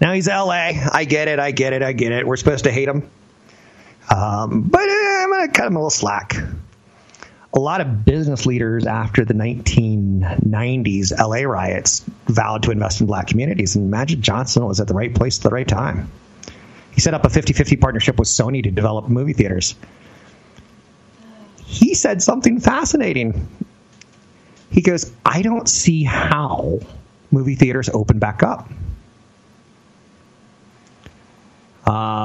Now 0.00 0.12
he's 0.12 0.28
LA. 0.28 0.70
I 0.92 1.06
get 1.08 1.26
it. 1.26 1.40
I 1.40 1.50
get 1.50 1.72
it. 1.72 1.82
I 1.82 1.92
get 1.92 2.12
it. 2.12 2.26
We're 2.26 2.36
supposed 2.36 2.64
to 2.64 2.72
hate 2.72 2.88
him. 2.88 3.10
Um, 4.10 4.62
but 4.62 4.82
I'm 4.82 5.30
going 5.30 5.46
to 5.46 5.52
cut 5.52 5.66
him 5.66 5.76
a 5.76 5.78
little 5.78 5.90
slack. 5.90 6.34
A 7.52 7.58
lot 7.58 7.80
of 7.80 8.04
business 8.04 8.46
leaders 8.46 8.84
after 8.84 9.24
the 9.24 9.34
1990s 9.34 11.12
LA 11.16 11.48
riots 11.48 12.04
vowed 12.26 12.64
to 12.64 12.72
invest 12.72 13.00
in 13.00 13.06
black 13.06 13.28
communities, 13.28 13.76
and 13.76 13.90
Magic 13.90 14.20
Johnson 14.20 14.66
was 14.66 14.80
at 14.80 14.88
the 14.88 14.94
right 14.94 15.14
place 15.14 15.38
at 15.38 15.44
the 15.44 15.50
right 15.50 15.66
time. 15.66 16.10
He 16.92 17.00
set 17.00 17.14
up 17.14 17.24
a 17.24 17.30
50 17.30 17.52
50 17.52 17.76
partnership 17.76 18.18
with 18.18 18.28
Sony 18.28 18.62
to 18.62 18.70
develop 18.70 19.08
movie 19.08 19.32
theaters. 19.32 19.74
He 21.64 21.94
said 21.94 22.22
something 22.22 22.60
fascinating. 22.60 23.48
He 24.70 24.80
goes, 24.80 25.12
I 25.24 25.42
don't 25.42 25.68
see 25.68 26.02
how 26.02 26.80
movie 27.30 27.54
theaters 27.54 27.88
open 27.88 28.18
back 28.18 28.42
up. 28.42 28.68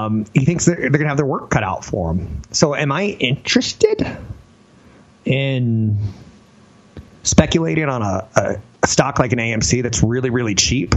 Um, 0.10 0.26
he 0.34 0.46
thinks 0.46 0.66
they're, 0.66 0.76
they're 0.76 0.90
going 0.90 1.04
to 1.04 1.10
have 1.10 1.18
their 1.18 1.26
work 1.26 1.50
cut 1.50 1.64
out 1.64 1.86
for 1.86 2.14
them. 2.14 2.42
So, 2.52 2.76
am 2.76 2.92
I 2.92 3.06
interested 3.06 4.18
in 5.26 5.98
speculating 7.24 7.86
on 7.86 8.02
a, 8.02 8.28
a 8.36 8.88
stock 8.88 9.20
like 9.20 9.34
an 9.34 9.40
AMC 9.40 9.84
that's 9.84 10.04
really, 10.04 10.30
really 10.30 10.56
cheap? 10.56 10.96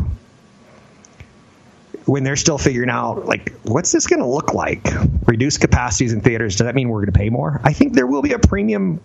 when 2.04 2.24
they're 2.24 2.34
still 2.34 2.58
figuring 2.58 2.90
out 2.90 3.26
like 3.26 3.52
what's 3.62 3.92
this 3.92 4.08
going 4.08 4.18
to 4.18 4.26
look 4.26 4.54
like 4.54 4.88
reduced 5.24 5.60
capacities 5.60 6.12
in 6.12 6.20
theaters 6.20 6.56
does 6.56 6.64
that 6.64 6.74
mean 6.74 6.88
we're 6.88 6.98
going 6.98 7.12
to 7.12 7.16
pay 7.16 7.30
more 7.30 7.60
i 7.62 7.72
think 7.72 7.92
there 7.92 8.08
will 8.08 8.22
be 8.22 8.32
a 8.32 8.40
premium 8.40 9.00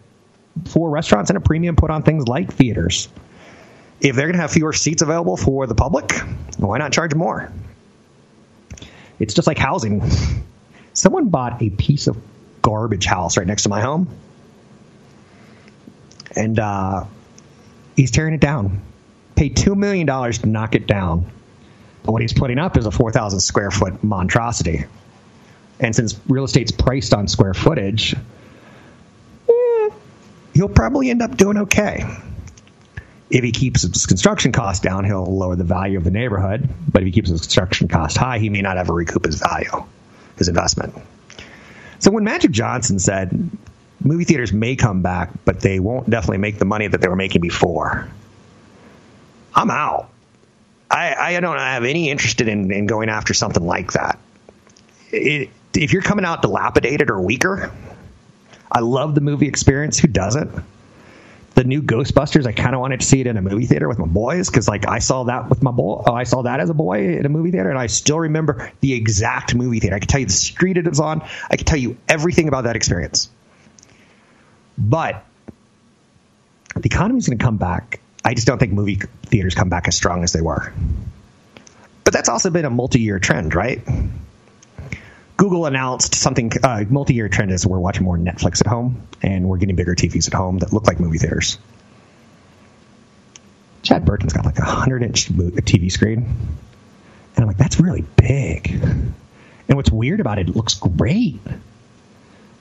for 0.66 0.90
restaurants 0.90 1.30
and 1.30 1.38
a 1.38 1.40
premium 1.40 1.76
put 1.76 1.92
on 1.92 2.02
things 2.02 2.28
like 2.28 2.52
theaters 2.52 3.08
if 4.02 4.16
they're 4.16 4.26
going 4.26 4.36
to 4.36 4.42
have 4.42 4.50
fewer 4.50 4.74
seats 4.74 5.04
available 5.04 5.38
for 5.38 5.68
the 5.68 5.76
public 5.76 6.12
why 6.58 6.80
not 6.80 6.92
charge 6.92 7.14
more 7.14 7.52
it's 9.20 9.34
just 9.34 9.48
like 9.48 9.58
housing. 9.58 10.02
Someone 10.94 11.30
bought 11.30 11.62
a 11.62 11.70
piece 11.70 12.08
of 12.08 12.18
garbage 12.62 13.06
house 13.06 13.38
right 13.38 13.46
next 13.46 13.64
to 13.64 13.70
my 13.70 13.82
home, 13.82 14.08
and 16.36 16.60
uh, 16.60 17.06
he's 17.96 18.12
tearing 18.12 18.34
it 18.34 18.42
down. 18.42 18.82
Paid 19.36 19.56
two 19.56 19.76
million 19.76 20.08
dollars 20.08 20.40
to 20.40 20.48
knock 20.48 20.74
it 20.74 20.88
down, 20.88 21.30
but 22.04 22.12
what 22.12 22.22
he's 22.22 22.34
putting 22.34 22.58
up 22.58 22.78
is 22.78 22.86
a 22.86 22.92
four 22.92 23.12
thousand 23.12 23.42
square 23.42 23.72
foot 23.72 24.04
monstrosity. 24.04 24.86
And 25.80 25.96
since 25.96 26.20
real 26.28 26.44
estate's 26.44 26.72
priced 26.72 27.14
on 27.14 27.28
square 27.28 27.54
footage, 27.54 28.16
eh, 29.48 29.90
he'll 30.56 30.70
probably 30.70 31.12
end 31.12 31.22
up 31.22 31.38
doing 31.38 31.58
okay 31.58 32.04
if 33.30 33.44
he 33.44 33.52
keeps 33.52 33.82
his 33.82 34.06
construction 34.06 34.52
costs 34.52 34.82
down, 34.82 35.04
he'll 35.04 35.26
lower 35.26 35.56
the 35.56 35.64
value 35.64 35.98
of 35.98 36.04
the 36.04 36.12
neighborhood. 36.12 36.68
But 36.92 37.02
if 37.02 37.08
he 37.08 37.12
keeps 37.12 37.30
his 37.30 37.42
construction 37.42 37.88
costs 37.88 38.18
high, 38.18 38.40
he 38.40 38.50
may 38.50 38.62
not 38.62 38.78
ever 38.78 38.94
recoup 38.94 39.26
his 39.26 39.36
value, 39.40 39.86
his 40.38 40.48
investment. 40.48 40.96
So 42.00 42.12
when 42.12 42.24
Magic 42.24 42.52
Johnson 42.52 43.00
said 43.00 43.50
movie 44.02 44.24
theaters 44.24 44.54
may 44.54 44.76
come 44.76 45.02
back, 45.02 45.32
but 45.44 45.60
they 45.60 45.80
won't 45.80 46.10
definitely 46.10 46.38
make 46.38 46.58
the 46.58 46.66
money 46.66 46.88
that 46.88 47.02
they 47.02 47.08
were 47.08 47.16
making 47.16 47.42
before, 47.42 48.10
I'm 49.54 49.72
out. 49.72 50.10
I, 50.90 51.16
I 51.16 51.40
don't 51.42 51.58
have 51.58 51.84
any 51.84 52.10
interest 52.10 52.40
in, 52.40 52.72
in 52.72 52.86
going 52.86 53.10
after 53.10 53.34
something 53.34 53.66
like 53.66 53.94
that. 53.94 54.20
It, 55.12 55.50
if 55.74 55.92
you're 55.92 56.02
coming 56.02 56.24
out 56.24 56.42
dilapidated 56.42 57.10
or 57.10 57.20
weaker, 57.20 57.72
I 58.72 58.80
love 58.80 59.16
the 59.16 59.22
movie 59.22 59.48
experience. 59.48 60.00
Who 60.00 60.08
doesn't? 60.08 60.52
The 61.58 61.64
new 61.64 61.82
Ghostbusters, 61.82 62.46
I 62.46 62.52
kind 62.52 62.76
of 62.76 62.82
wanted 62.82 63.00
to 63.00 63.06
see 63.08 63.20
it 63.20 63.26
in 63.26 63.36
a 63.36 63.42
movie 63.42 63.66
theater 63.66 63.88
with 63.90 63.98
my 63.98 64.06
boys 64.06 64.48
because, 64.48 64.68
like, 64.68 64.88
I 64.88 65.00
saw 65.00 65.24
that 65.24 65.50
with 65.50 65.64
my 65.64 65.72
boy. 65.72 66.04
I 66.06 66.24
saw 66.24 66.44
that 66.44 66.60
as 66.60 66.70
a 66.70 66.76
boy 66.76 67.18
in 67.18 67.26
a 67.26 67.30
movie 67.30 67.50
theater, 67.50 67.72
and 67.72 67.80
I 67.80 67.88
still 67.88 68.20
remember 68.20 68.72
the 68.82 68.94
exact 68.94 69.56
movie 69.56 69.80
theater. 69.80 69.96
I 69.96 70.00
can 70.00 70.08
tell 70.08 70.20
you 70.20 70.28
the 70.28 70.34
street 70.34 70.78
it 70.78 70.86
was 70.86 71.00
on. 71.00 71.28
I 71.50 71.56
can 71.56 71.66
tell 71.66 71.80
you 71.80 71.98
everything 72.08 72.48
about 72.48 72.66
that 72.66 72.76
experience. 72.76 73.32
But 74.78 75.26
the 76.76 76.86
economy's 76.86 77.28
going 77.28 77.40
to 77.40 77.44
come 77.44 77.58
back. 77.58 78.02
I 78.24 78.36
just 78.36 78.46
don't 78.46 78.60
think 78.60 78.74
movie 78.74 79.02
theaters 79.24 79.56
come 79.56 79.70
back 79.70 79.88
as 79.88 79.96
strong 79.96 80.24
as 80.24 80.34
they 80.34 80.42
were. 80.42 80.72
But 82.04 82.14
that's 82.14 82.30
also 82.30 82.52
been 82.52 82.66
a 82.66 82.70
multi-year 82.70 83.18
trend, 83.18 83.56
right? 83.56 83.82
Google 85.38 85.68
announced 85.68 86.16
something. 86.16 86.52
Uh, 86.64 86.84
multi-year 86.90 87.30
trend 87.30 87.52
is 87.52 87.66
we're 87.66 87.80
watching 87.80 88.04
more 88.04 88.18
Netflix 88.18 88.60
at 88.60 88.68
home, 88.68 89.08
and 89.22 89.48
we're 89.48 89.58
getting 89.58 89.76
bigger 89.76 89.94
TVs 89.96 90.28
at 90.28 90.34
home 90.34 90.58
that 90.60 90.74
look 90.74 90.88
like 90.88 91.00
movie 91.00 91.20
theaters. 91.20 91.60
Chad 93.84 94.04
Burton's 94.04 94.34
got 94.34 94.46
like 94.46 94.58
a 94.58 94.66
hundred-inch 94.66 95.30
TV 95.30 95.92
screen, 95.92 96.26
and 97.36 97.44
I'm 97.44 97.48
like, 97.48 97.58
that's 97.58 97.80
really 97.80 98.04
big. 98.18 98.72
And 98.72 99.76
what's 99.76 99.92
weird 99.92 100.20
about 100.20 100.40
it, 100.40 100.50
it 100.50 100.56
looks 100.56 100.74
great. 100.74 101.40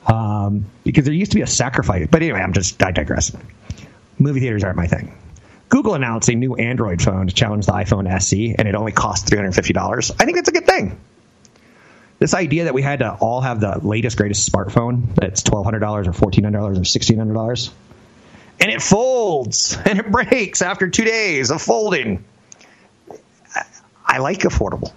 Um, 0.06 0.66
because 0.84 1.04
there 1.04 1.14
used 1.14 1.32
to 1.32 1.36
be 1.36 1.42
a 1.42 1.46
sacrifice. 1.46 2.06
But 2.10 2.22
anyway, 2.22 2.40
I'm 2.40 2.52
just 2.52 2.80
I 2.82 2.92
digress. 2.92 3.34
Movie 4.18 4.40
theaters 4.40 4.62
aren't 4.64 4.76
my 4.76 4.86
thing. 4.86 5.16
Google 5.68 5.94
announced 5.94 6.28
a 6.28 6.34
new 6.34 6.54
Android 6.54 7.02
phone 7.02 7.26
to 7.26 7.34
challenge 7.34 7.66
the 7.66 7.72
iPhone 7.72 8.08
SE, 8.08 8.54
and 8.56 8.68
it 8.68 8.74
only 8.74 8.92
costs 8.92 9.28
$350. 9.28 10.12
I 10.20 10.24
think 10.24 10.36
that's 10.36 10.48
a 10.48 10.52
good 10.52 10.66
thing. 10.66 10.98
This 12.18 12.34
idea 12.34 12.64
that 12.64 12.74
we 12.74 12.82
had 12.82 13.00
to 13.00 13.12
all 13.12 13.40
have 13.40 13.60
the 13.60 13.78
latest, 13.82 14.16
greatest 14.16 14.50
smartphone 14.50 15.14
that's 15.14 15.42
$1,200 15.42 16.06
or 16.06 16.12
$1,400 16.12 16.54
or 16.54 16.80
$1,600, 16.80 17.70
and 18.60 18.70
it 18.70 18.80
folds 18.80 19.76
and 19.84 19.98
it 19.98 20.10
breaks 20.10 20.62
after 20.62 20.88
two 20.88 21.04
days 21.04 21.50
of 21.50 21.60
folding. 21.60 22.24
I 24.04 24.18
like 24.18 24.40
affordable. 24.40 24.92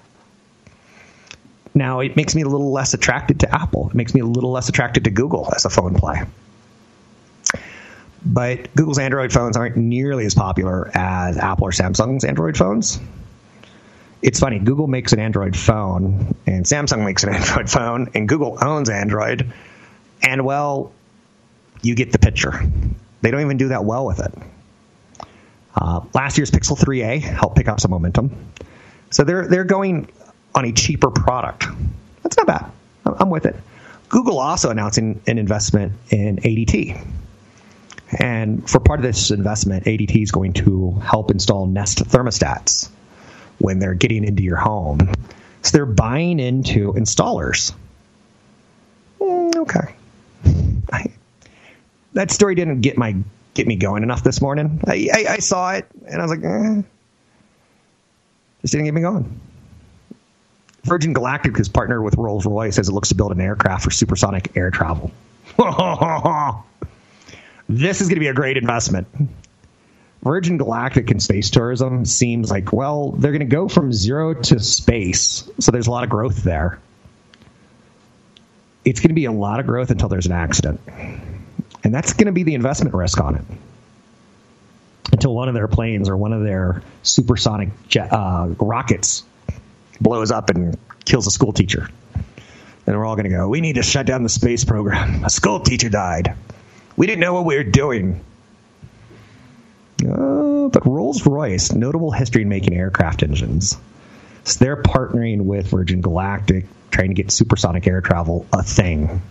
Now, 1.73 1.99
it 1.99 2.15
makes 2.15 2.35
me 2.35 2.41
a 2.41 2.47
little 2.47 2.71
less 2.71 2.93
attracted 2.93 3.41
to 3.41 3.53
Apple. 3.53 3.89
It 3.89 3.95
makes 3.95 4.13
me 4.13 4.21
a 4.21 4.25
little 4.25 4.51
less 4.51 4.69
attracted 4.69 5.05
to 5.05 5.11
Google 5.11 5.51
as 5.55 5.65
a 5.65 5.69
phone 5.69 5.95
play 5.95 6.23
but 8.25 8.73
Google's 8.75 8.99
Android 8.99 9.31
phones 9.31 9.57
aren't 9.57 9.77
nearly 9.77 10.25
as 10.25 10.35
popular 10.35 10.89
as 10.93 11.37
Apple 11.37 11.67
or 11.67 11.71
Samsung's 11.71 12.23
Android 12.23 12.57
phones. 12.57 12.99
It's 14.21 14.39
funny, 14.39 14.59
Google 14.59 14.87
makes 14.87 15.13
an 15.13 15.19
Android 15.19 15.55
phone, 15.55 16.35
and 16.45 16.65
Samsung 16.65 17.05
makes 17.05 17.23
an 17.23 17.29
Android 17.35 17.69
phone, 17.69 18.09
and 18.13 18.27
Google 18.27 18.57
owns 18.61 18.89
Android, 18.89 19.51
and 20.21 20.45
well, 20.45 20.91
you 21.81 21.95
get 21.95 22.11
the 22.11 22.19
picture. 22.19 22.61
They 23.21 23.31
don't 23.31 23.41
even 23.41 23.57
do 23.57 23.69
that 23.69 23.85
well 23.85 24.05
with 24.05 24.19
it. 24.19 24.33
Uh, 25.75 26.01
last 26.13 26.37
year's 26.37 26.51
Pixel 26.51 26.77
3a 26.77 27.21
helped 27.21 27.55
pick 27.55 27.69
up 27.69 27.79
some 27.79 27.91
momentum, 27.91 28.35
so 29.11 29.23
they're 29.23 29.47
they're 29.47 29.63
going 29.63 30.09
on 30.55 30.65
a 30.65 30.73
cheaper 30.73 31.09
product. 31.09 31.65
That's 32.23 32.35
not 32.37 32.47
bad. 32.47 32.71
I'm 33.05 33.29
with 33.29 33.45
it. 33.45 33.55
Google 34.09 34.39
also 34.39 34.71
announcing 34.71 35.21
an 35.27 35.37
investment 35.37 35.93
in 36.09 36.37
ADT 36.37 36.99
and 38.17 38.67
for 38.67 38.79
part 38.79 38.99
of 38.99 39.03
this 39.03 39.31
investment, 39.31 39.85
ADT 39.85 40.21
is 40.21 40.31
going 40.31 40.53
to 40.53 40.93
help 41.03 41.31
install 41.31 41.67
Nest 41.67 42.03
thermostats 42.05 42.89
when 43.59 43.79
they're 43.79 43.93
getting 43.93 44.23
into 44.23 44.43
your 44.43 44.57
home. 44.57 44.99
So 45.61 45.77
they're 45.77 45.85
buying 45.85 46.39
into 46.39 46.93
installers. 46.93 47.73
Mm, 49.19 49.55
okay. 49.57 49.95
I, 50.91 51.11
that 52.13 52.31
story 52.31 52.55
didn't 52.55 52.81
get 52.81 52.97
my 52.97 53.15
get 53.53 53.67
me 53.67 53.75
going 53.75 54.03
enough 54.03 54.23
this 54.23 54.41
morning. 54.41 54.81
I, 54.87 55.09
I, 55.13 55.25
I 55.33 55.37
saw 55.39 55.73
it 55.73 55.85
and 56.07 56.21
I 56.21 56.25
was 56.25 56.31
like, 56.31 56.43
eh. 56.43 56.81
just 58.61 58.71
didn't 58.71 58.85
get 58.85 58.93
me 58.93 59.01
going. 59.01 59.39
Virgin 60.83 61.13
Galactic 61.13 61.57
has 61.57 61.67
partnered 61.67 62.03
with 62.03 62.15
Rolls 62.15 62.45
Royce 62.45 62.79
as 62.79 62.87
it 62.89 62.93
looks 62.93 63.09
to 63.09 63.15
build 63.15 63.31
an 63.31 63.41
aircraft 63.41 63.83
for 63.83 63.91
supersonic 63.91 64.55
air 64.55 64.71
travel. 64.71 65.11
this 67.69 68.01
is 68.01 68.07
going 68.07 68.15
to 68.15 68.21
be 68.21 68.27
a 68.27 68.33
great 68.33 68.57
investment. 68.57 69.07
Virgin 70.21 70.57
Galactic 70.57 71.11
and 71.11 71.23
space 71.23 71.49
tourism 71.49 72.05
seems 72.05 72.51
like, 72.51 72.73
well, 72.73 73.11
they're 73.11 73.31
going 73.31 73.39
to 73.39 73.45
go 73.45 73.67
from 73.67 73.93
zero 73.93 74.33
to 74.33 74.59
space. 74.59 75.49
So 75.59 75.71
there's 75.71 75.87
a 75.87 75.91
lot 75.91 76.03
of 76.03 76.09
growth 76.09 76.43
there. 76.43 76.79
It's 78.83 78.99
going 78.99 79.09
to 79.09 79.15
be 79.15 79.25
a 79.25 79.31
lot 79.31 79.59
of 79.59 79.65
growth 79.65 79.91
until 79.91 80.09
there's 80.09 80.25
an 80.25 80.33
accident. 80.33 80.81
And 81.83 81.93
that's 81.93 82.13
going 82.13 82.25
to 82.25 82.31
be 82.31 82.43
the 82.43 82.55
investment 82.55 82.93
risk 82.93 83.19
on 83.19 83.35
it. 83.35 83.45
Until 85.11 85.33
one 85.33 85.47
of 85.47 85.53
their 85.53 85.67
planes 85.67 86.09
or 86.09 86.17
one 86.17 86.33
of 86.33 86.43
their 86.43 86.83
supersonic 87.01 87.69
jet, 87.87 88.11
uh, 88.11 88.49
rockets 88.59 89.23
blows 90.01 90.31
up 90.31 90.49
and 90.49 90.77
kills 91.05 91.27
a 91.27 91.31
school 91.31 91.53
teacher. 91.53 91.89
And 92.85 92.97
we're 92.97 93.05
all 93.05 93.15
going 93.15 93.29
to 93.29 93.35
go, 93.35 93.47
we 93.47 93.61
need 93.61 93.75
to 93.75 93.83
shut 93.83 94.05
down 94.05 94.23
the 94.23 94.29
space 94.29 94.65
program. 94.65 95.23
A 95.23 95.29
school 95.29 95.61
teacher 95.61 95.89
died. 95.89 96.35
We 96.95 97.07
didn't 97.07 97.21
know 97.21 97.33
what 97.33 97.45
we 97.45 97.55
were 97.55 97.63
doing. 97.63 98.23
Uh, 100.01 100.69
but 100.69 100.85
Rolls 100.85 101.25
Royce, 101.25 101.71
notable 101.71 102.11
history 102.11 102.43
in 102.43 102.49
making 102.49 102.73
aircraft 102.75 103.23
engines. 103.23 103.77
So 104.43 104.63
they're 104.63 104.81
partnering 104.81 105.41
with 105.41 105.67
Virgin 105.67 106.01
Galactic, 106.01 106.65
trying 106.91 107.09
to 107.09 107.13
get 107.13 107.31
supersonic 107.31 107.85
air 107.87 108.01
travel 108.01 108.45
a 108.53 108.63
thing. 108.63 109.21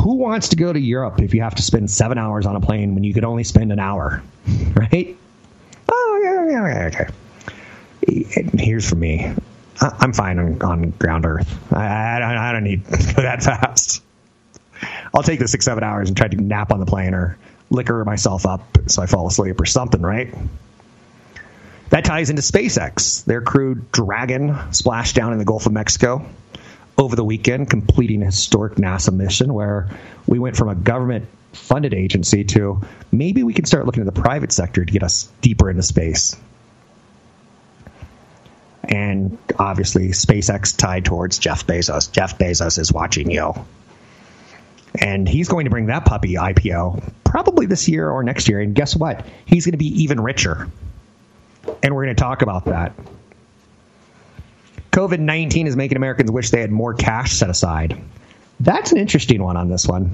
Who 0.00 0.14
wants 0.14 0.50
to 0.50 0.56
go 0.56 0.72
to 0.72 0.78
Europe 0.78 1.20
if 1.20 1.34
you 1.34 1.42
have 1.42 1.54
to 1.56 1.62
spend 1.62 1.90
seven 1.90 2.18
hours 2.18 2.46
on 2.46 2.54
a 2.54 2.60
plane 2.60 2.94
when 2.94 3.02
you 3.04 3.14
could 3.14 3.24
only 3.24 3.44
spend 3.44 3.72
an 3.72 3.78
hour? 3.78 4.22
Right? 4.74 5.16
Oh, 5.88 6.20
yeah, 6.22 6.50
yeah, 6.50 6.86
okay. 6.88 8.50
Here's 8.56 8.88
for 8.88 8.94
me. 8.94 9.32
I'm 9.80 10.12
fine 10.12 10.38
on, 10.38 10.62
on 10.62 10.90
ground 10.90 11.26
Earth. 11.26 11.72
I, 11.72 12.20
I, 12.20 12.50
I 12.50 12.52
don't 12.52 12.64
need 12.64 12.84
that 12.86 13.42
fast. 13.42 14.02
I'll 15.14 15.22
take 15.22 15.40
the 15.40 15.48
six, 15.48 15.64
seven 15.64 15.82
hours 15.82 16.08
and 16.08 16.16
try 16.16 16.28
to 16.28 16.36
nap 16.36 16.72
on 16.72 16.80
the 16.80 16.86
plane 16.86 17.14
or 17.14 17.38
liquor 17.70 18.04
myself 18.04 18.46
up 18.46 18.62
so 18.86 19.02
I 19.02 19.06
fall 19.06 19.26
asleep 19.26 19.60
or 19.60 19.66
something, 19.66 20.00
right? 20.02 20.32
That 21.90 22.04
ties 22.04 22.30
into 22.30 22.42
SpaceX. 22.42 23.24
Their 23.24 23.40
crew 23.40 23.76
Dragon 23.92 24.72
splashed 24.72 25.14
down 25.14 25.32
in 25.32 25.38
the 25.38 25.44
Gulf 25.44 25.66
of 25.66 25.72
Mexico 25.72 26.26
over 26.98 27.14
the 27.14 27.24
weekend, 27.24 27.70
completing 27.70 28.22
a 28.22 28.26
historic 28.26 28.74
NASA 28.74 29.12
mission 29.12 29.52
where 29.52 29.88
we 30.26 30.38
went 30.38 30.56
from 30.56 30.68
a 30.68 30.74
government 30.74 31.28
funded 31.52 31.94
agency 31.94 32.44
to 32.44 32.80
maybe 33.12 33.42
we 33.42 33.54
can 33.54 33.64
start 33.64 33.86
looking 33.86 34.06
at 34.06 34.12
the 34.12 34.20
private 34.20 34.52
sector 34.52 34.84
to 34.84 34.92
get 34.92 35.02
us 35.02 35.30
deeper 35.40 35.70
into 35.70 35.82
space. 35.82 36.36
And 38.84 39.38
obviously, 39.58 40.08
SpaceX 40.08 40.76
tied 40.76 41.04
towards 41.04 41.38
Jeff 41.38 41.66
Bezos. 41.66 42.10
Jeff 42.10 42.38
Bezos 42.38 42.78
is 42.78 42.92
watching 42.92 43.30
you 43.30 43.54
and 45.00 45.28
he's 45.28 45.48
going 45.48 45.64
to 45.64 45.70
bring 45.70 45.86
that 45.86 46.04
puppy 46.04 46.34
IPO 46.34 47.02
probably 47.24 47.66
this 47.66 47.88
year 47.88 48.10
or 48.10 48.22
next 48.22 48.48
year. 48.48 48.60
And 48.60 48.74
guess 48.74 48.96
what? 48.96 49.26
He's 49.44 49.64
going 49.64 49.72
to 49.72 49.78
be 49.78 50.02
even 50.02 50.20
richer. 50.20 50.70
And 51.82 51.94
we're 51.94 52.04
going 52.04 52.16
to 52.16 52.20
talk 52.20 52.42
about 52.42 52.66
that. 52.66 52.92
COVID 54.92 55.18
19 55.18 55.66
is 55.66 55.76
making 55.76 55.96
Americans 55.96 56.30
wish 56.30 56.50
they 56.50 56.60
had 56.60 56.70
more 56.70 56.94
cash 56.94 57.32
set 57.32 57.50
aside. 57.50 58.00
That's 58.60 58.92
an 58.92 58.98
interesting 58.98 59.42
one 59.42 59.56
on 59.56 59.68
this 59.68 59.86
one. 59.86 60.10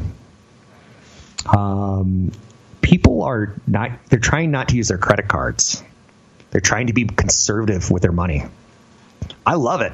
Um, 1.47 2.33
people 2.81 3.23
are 3.23 3.55
not, 3.67 3.93
they're 4.09 4.19
trying 4.19 4.51
not 4.51 4.69
to 4.71 4.77
use 4.77 4.89
their 4.89 4.99
credit 4.99 5.29
cards. 5.29 5.83
They're 6.51 6.61
trying 6.61 6.89
to 6.89 6.93
be 6.93 7.05
conservative 7.05 7.91
with 7.91 8.03
their 8.03 8.13
money. 8.13 8.45
I 9.47 9.55
love 9.55 9.81
it, 9.81 9.93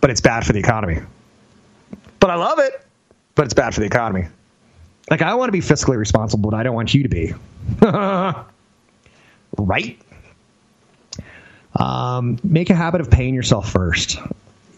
but 0.00 0.10
it's 0.10 0.20
bad 0.20 0.46
for 0.46 0.52
the 0.52 0.60
economy. 0.60 1.00
But 2.20 2.30
I 2.30 2.36
love 2.36 2.60
it 2.60 2.85
but 3.36 3.44
it's 3.44 3.54
bad 3.54 3.72
for 3.72 3.80
the 3.80 3.86
economy. 3.86 4.26
Like 5.08 5.22
I 5.22 5.36
want 5.36 5.48
to 5.48 5.52
be 5.52 5.60
fiscally 5.60 5.96
responsible, 5.96 6.50
but 6.50 6.56
I 6.56 6.64
don't 6.64 6.74
want 6.74 6.92
you 6.92 7.04
to 7.04 7.08
be. 7.08 7.32
right? 9.56 9.98
Um, 11.78 12.38
make 12.42 12.70
a 12.70 12.74
habit 12.74 13.00
of 13.00 13.10
paying 13.10 13.34
yourself 13.34 13.70
first 13.70 14.18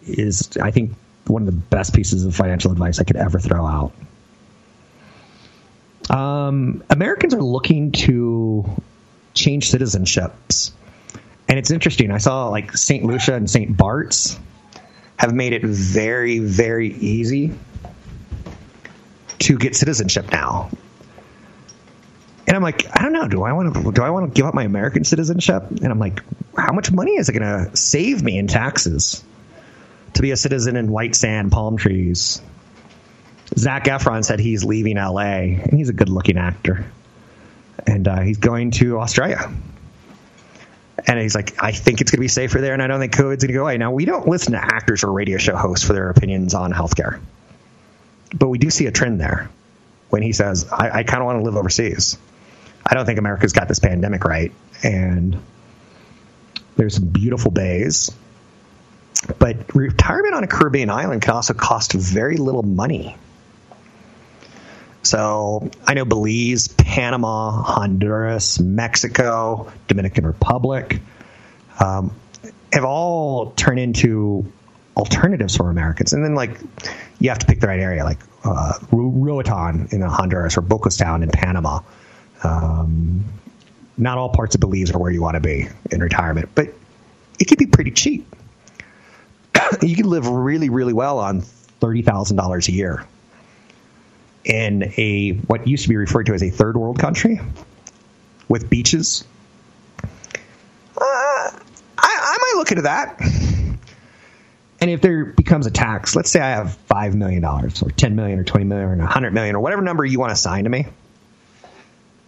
is 0.07 0.51
I 0.61 0.71
think 0.71 0.92
one 1.27 1.42
of 1.42 1.47
the 1.47 1.53
best 1.53 1.94
pieces 1.94 2.25
of 2.25 2.35
financial 2.35 2.73
advice 2.73 2.99
I 2.99 3.05
could 3.05 3.16
ever 3.16 3.38
throw 3.38 3.64
out. 3.64 3.92
Um, 6.11 6.83
Americans 6.90 7.35
are 7.35 7.42
looking 7.42 7.92
to 7.92 8.68
change 9.35 9.71
citizenships. 9.71 10.73
And 11.49 11.59
it's 11.59 11.71
interesting. 11.71 12.11
I 12.11 12.18
saw 12.18 12.49
like 12.49 12.77
St. 12.77 13.05
Lucia 13.05 13.35
and 13.35 13.49
St. 13.49 13.75
Bart's 13.77 14.38
have 15.16 15.35
made 15.35 15.53
it 15.53 15.64
very, 15.64 16.38
very 16.38 16.88
easy 16.94 17.53
to 19.40 19.59
get 19.59 19.77
citizenship 19.77 20.31
now. 20.31 20.70
And 22.46 22.57
I'm 22.57 22.62
like, 22.62 22.87
I 22.98 23.03
don't 23.03 23.12
know. 23.12 23.29
Do 23.29 23.42
I 23.42 23.53
want 23.53 23.74
to? 23.74 23.92
Do 23.92 24.03
I 24.03 24.11
want 24.11 24.33
to 24.33 24.37
give 24.37 24.46
up 24.46 24.55
my 24.55 24.64
American 24.64 25.05
citizenship? 25.05 25.64
And 25.70 25.87
I'm 25.87 25.98
like, 25.98 26.22
how 26.57 26.72
much 26.72 26.90
money 26.90 27.12
is 27.12 27.29
it 27.29 27.33
going 27.35 27.42
to 27.42 27.77
save 27.77 28.22
me 28.22 28.38
in 28.38 28.46
taxes 28.46 29.22
to 30.14 30.22
be 30.22 30.31
a 30.31 30.37
citizen 30.37 30.77
in 30.77 30.90
white 30.90 31.14
sand, 31.14 31.53
palm 31.53 31.77
trees? 31.77 32.40
Zac 33.57 33.85
Efron 33.85 34.24
said 34.24 34.40
he's 34.40 34.64
leaving 34.64 34.96
LA, 34.96 35.20
and 35.61 35.72
he's 35.72 35.88
a 35.88 35.92
good-looking 35.92 36.38
actor, 36.38 36.90
and 37.87 38.07
uh, 38.07 38.20
he's 38.20 38.38
going 38.38 38.70
to 38.72 38.98
Australia. 38.98 39.51
And 41.07 41.18
he's 41.18 41.35
like, 41.35 41.62
I 41.62 41.72
think 41.72 42.01
it's 42.01 42.11
going 42.11 42.18
to 42.18 42.22
be 42.22 42.29
safer 42.29 42.61
there, 42.61 42.72
and 42.72 42.83
I 42.83 42.87
don't 42.87 43.01
think 43.01 43.12
COVID's 43.12 43.44
going 43.44 43.48
to 43.48 43.53
go 43.53 43.62
away. 43.62 43.79
Now, 43.79 43.92
we 43.92 44.05
don't 44.05 44.27
listen 44.27 44.53
to 44.53 44.59
actors 44.59 45.05
or 45.05 45.12
radio 45.12 45.38
show 45.38 45.57
hosts 45.57 45.87
for 45.87 45.92
their 45.92 46.11
opinions 46.11 46.55
on 46.55 46.72
healthcare, 46.72 47.20
but 48.35 48.49
we 48.49 48.59
do 48.59 48.71
see 48.71 48.87
a 48.87 48.93
trend 48.93 49.21
there 49.21 49.51
when 50.11 50.23
he 50.23 50.33
says, 50.33 50.69
I, 50.71 50.99
I 50.99 51.03
kind 51.03 51.21
of 51.21 51.27
want 51.27 51.41
to 51.41 51.45
live 51.45 51.57
overseas. 51.57 52.19
I 52.85 52.95
don't 52.95 53.07
think 53.07 53.19
America's 53.19 53.53
got 53.53 53.69
this 53.69 53.79
pandemic 53.79 54.25
right. 54.25 54.53
And 54.83 55.41
there's 56.77 56.95
some 56.95 57.09
beautiful 57.09 57.51
bays. 57.51 58.11
But 59.38 59.75
retirement 59.75 60.35
on 60.35 60.45
a 60.45 60.47
Caribbean 60.47 60.91
island 60.91 61.23
can 61.23 61.33
also 61.33 61.53
cost 61.53 61.93
very 61.93 62.37
little 62.37 62.62
money. 62.62 63.17
So 65.03 65.71
I 65.87 65.95
know 65.95 66.05
Belize, 66.05 66.69
Panama, 66.69 67.51
Honduras, 67.62 68.61
Mexico, 68.61 69.73
Dominican 69.88 70.27
Republic 70.27 71.01
um, 71.81 72.14
have 72.73 72.85
all 72.85 73.53
turned 73.53 73.81
into 73.81 74.51
alternatives 74.99 75.57
for 75.57 75.71
Americans. 75.71 76.13
And 76.13 76.25
then, 76.25 76.35
like, 76.35 76.59
you 77.21 77.29
have 77.29 77.39
to 77.39 77.47
pick 77.47 77.61
the 77.61 77.69
right 77.69 77.81
area, 77.81 78.05
like 78.05 78.19
uh, 78.45 78.75
Roatan 78.91 79.89
in 79.93 80.03
Honduras 80.03 80.57
or 80.57 80.63
Bocas 80.63 80.99
Town 80.99 81.23
in 81.23 81.31
Panama. 81.31 81.81
Um, 82.43 83.25
not 83.97 84.19
all 84.19 84.29
parts 84.29 84.55
of 84.55 84.61
Belize 84.61 84.91
are 84.93 84.99
where 84.99 85.11
you 85.11 85.23
want 85.23 85.35
to 85.35 85.41
be 85.41 85.69
in 85.91 86.01
retirement, 86.01 86.51
but 86.55 86.69
it 87.39 87.47
can 87.47 87.57
be 87.59 87.67
pretty 87.67 87.91
cheap. 87.91 88.27
you 89.83 89.97
can 89.97 90.09
live 90.09 90.27
really, 90.27 90.69
really 90.69 90.93
well 90.93 91.19
on 91.19 91.41
thirty 91.43 92.03
thousand 92.03 92.37
dollars 92.37 92.69
a 92.69 92.73
year 92.73 93.05
in 94.45 94.93
a 94.97 95.33
what 95.47 95.67
used 95.67 95.85
to 95.85 95.89
be 95.89 95.97
referred 95.97 96.27
to 96.27 96.35
as 96.35 96.43
a 96.43 96.51
third 96.51 96.77
world 96.77 96.99
country 96.99 97.41
with 98.49 98.71
beaches. 98.71 99.25
Uh, 100.03 101.01
I, 101.01 101.53
I 101.99 102.39
might 102.41 102.55
look 102.57 102.71
into 102.71 102.83
that. 102.83 103.21
And 104.81 104.91
if 104.91 105.01
there 105.01 105.25
becomes 105.25 105.67
a 105.67 105.71
tax, 105.71 106.14
let's 106.14 106.31
say 106.31 106.41
I 106.41 106.51
have 106.51 106.75
five 106.87 107.14
million 107.14 107.43
dollars, 107.43 107.83
or 107.83 107.91
ten 107.91 108.14
million, 108.14 108.38
or 108.38 108.45
twenty 108.45 108.64
million, 108.64 109.01
or 109.01 109.05
a 109.05 109.07
hundred 109.07 109.33
million, 109.33 109.57
or 109.57 109.61
whatever 109.61 109.83
number 109.83 110.05
you 110.05 110.19
want 110.21 110.31
to 110.31 110.35
assign 110.35 110.64
to 110.64 110.71
me. 110.71 110.87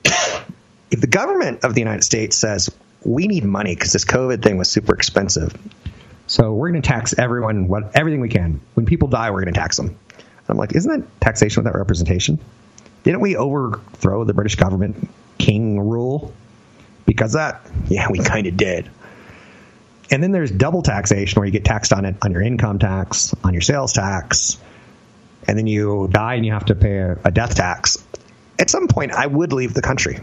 if 0.04 1.00
the 1.00 1.06
government 1.06 1.64
of 1.64 1.74
the 1.74 1.80
United 1.80 2.02
States 2.02 2.36
says 2.36 2.70
we 3.04 3.28
need 3.28 3.44
money 3.44 3.74
because 3.74 3.92
this 3.92 4.04
COVID 4.04 4.42
thing 4.42 4.58
was 4.58 4.68
super 4.68 4.94
expensive, 4.94 5.56
so 6.26 6.52
we're 6.52 6.70
going 6.70 6.82
to 6.82 6.88
tax 6.88 7.14
everyone, 7.16 7.68
what 7.68 7.94
everything 7.94 8.20
we 8.20 8.28
can. 8.28 8.60
When 8.74 8.86
people 8.86 9.08
die, 9.08 9.30
we're 9.30 9.42
going 9.42 9.54
to 9.54 9.60
tax 9.60 9.76
them. 9.76 9.96
I'm 10.48 10.56
like, 10.56 10.74
isn't 10.74 10.90
that 10.90 11.20
taxation 11.20 11.62
without 11.62 11.78
representation? 11.78 12.38
Didn't 13.04 13.20
we 13.20 13.36
overthrow 13.36 14.24
the 14.24 14.34
British 14.34 14.56
government 14.56 15.08
king 15.38 15.80
rule? 15.80 16.32
Because 17.06 17.32
that, 17.32 17.62
yeah, 17.88 18.08
we 18.10 18.18
kind 18.18 18.46
of 18.46 18.56
did. 18.56 18.90
And 20.10 20.22
then 20.22 20.32
there's 20.32 20.50
double 20.50 20.82
taxation 20.82 21.38
where 21.38 21.46
you 21.46 21.52
get 21.52 21.64
taxed 21.64 21.92
on 21.92 22.04
it 22.04 22.16
on 22.22 22.32
your 22.32 22.42
income 22.42 22.78
tax, 22.78 23.34
on 23.44 23.52
your 23.54 23.60
sales 23.60 23.92
tax, 23.92 24.58
and 25.46 25.56
then 25.56 25.66
you 25.66 26.08
die 26.10 26.34
and 26.34 26.44
you 26.44 26.52
have 26.52 26.64
to 26.66 26.74
pay 26.74 26.98
a, 26.98 27.30
death 27.30 27.54
tax. 27.54 28.04
At 28.58 28.70
some 28.70 28.88
point, 28.88 29.12
I 29.12 29.26
would 29.26 29.52
leave 29.52 29.72
the 29.72 29.82
country. 29.82 30.18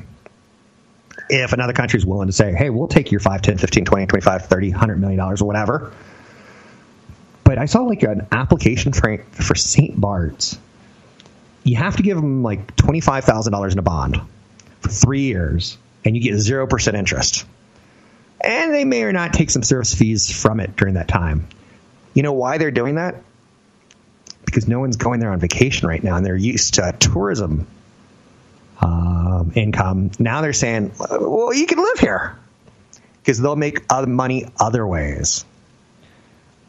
If 1.29 1.53
another 1.53 1.73
country 1.73 1.97
is 1.97 2.05
willing 2.05 2.27
to 2.27 2.33
say, 2.33 2.53
hey, 2.53 2.69
we'll 2.69 2.87
take 2.87 3.11
your 3.11 3.19
5, 3.19 3.41
10, 3.41 3.57
15, 3.57 3.85
20, 3.85 4.05
25, 4.07 4.45
30, 4.45 4.69
100 4.71 4.99
million 4.99 5.17
dollars 5.17 5.41
or 5.41 5.45
whatever. 5.45 5.93
But 7.43 7.57
I 7.57 7.65
saw 7.65 7.83
like 7.83 8.03
an 8.03 8.27
application 8.31 8.91
for, 8.93 9.17
for 9.31 9.55
St. 9.55 9.99
Bart's. 9.99 10.59
You 11.63 11.77
have 11.77 11.97
to 11.97 12.03
give 12.03 12.17
them 12.17 12.43
like 12.43 12.75
$25,000 12.75 13.71
in 13.71 13.79
a 13.79 13.81
bond 13.81 14.21
for 14.81 14.89
three 14.89 15.21
years, 15.21 15.77
and 16.05 16.15
you 16.15 16.21
get 16.21 16.33
0% 16.33 16.93
interest 16.93 17.45
and 18.41 18.73
they 18.73 18.85
may 18.85 19.03
or 19.03 19.13
not 19.13 19.33
take 19.33 19.49
some 19.49 19.63
service 19.63 19.93
fees 19.93 20.31
from 20.31 20.59
it 20.59 20.75
during 20.75 20.95
that 20.95 21.07
time. 21.07 21.47
You 22.13 22.23
know 22.23 22.33
why 22.33 22.57
they're 22.57 22.71
doing 22.71 22.95
that? 22.95 23.15
Because 24.45 24.67
no 24.67 24.79
one's 24.79 24.95
going 24.95 25.19
there 25.19 25.31
on 25.31 25.39
vacation 25.39 25.87
right 25.87 26.03
now, 26.03 26.15
and 26.15 26.25
they're 26.25 26.35
used 26.35 26.75
to 26.75 26.95
tourism 26.97 27.67
um, 28.79 29.51
income. 29.55 30.11
Now 30.19 30.41
they're 30.41 30.53
saying, 30.53 30.93
"Well, 30.99 31.53
you 31.53 31.65
can 31.65 31.79
live 31.79 31.99
here," 31.99 32.37
because 33.21 33.39
they'll 33.39 33.55
make 33.55 33.83
other 33.89 34.07
money 34.07 34.45
other 34.59 34.85
ways. 34.85 35.45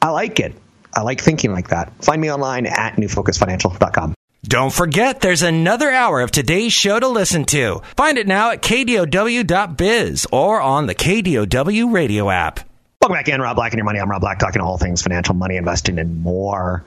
I 0.03 0.11
like 0.11 0.41
it. 0.41 0.55
I 0.95 1.03
like 1.03 1.21
thinking 1.21 1.53
like 1.53 1.69
that. 1.69 1.93
Find 2.05 2.21
me 2.21 2.33
online 2.33 2.67
at 2.67 2.97
newfocusfinancial.com. 2.97 4.15
Don't 4.45 4.73
forget, 4.73 5.21
there's 5.21 5.43
another 5.43 5.91
hour 5.91 6.21
of 6.21 6.31
today's 6.31 6.73
show 6.73 7.01
to 7.01 7.09
listen 7.09 7.45
to. 7.47 7.83
Find 7.97 8.17
it 8.19 8.29
now 8.29 8.53
at 8.53 8.63
kdow.biz 8.63 10.27
or 10.31 10.61
on 10.61 10.87
the 10.87 10.95
KDOW 10.95 11.93
radio 11.93 12.31
app. 12.31 12.61
Welcome 13.03 13.17
back 13.17 13.29
in, 13.29 13.41
Rob 13.41 13.57
Black 13.57 13.73
and 13.73 13.79
your 13.79 13.85
money. 13.85 13.99
I'm 13.99 14.09
Rob 14.09 14.21
Black, 14.21 14.39
talking 14.39 14.63
all 14.63 14.79
things 14.79 15.03
financial, 15.03 15.35
money, 15.35 15.57
investing, 15.57 15.99
and 15.99 16.23
more. 16.23 16.85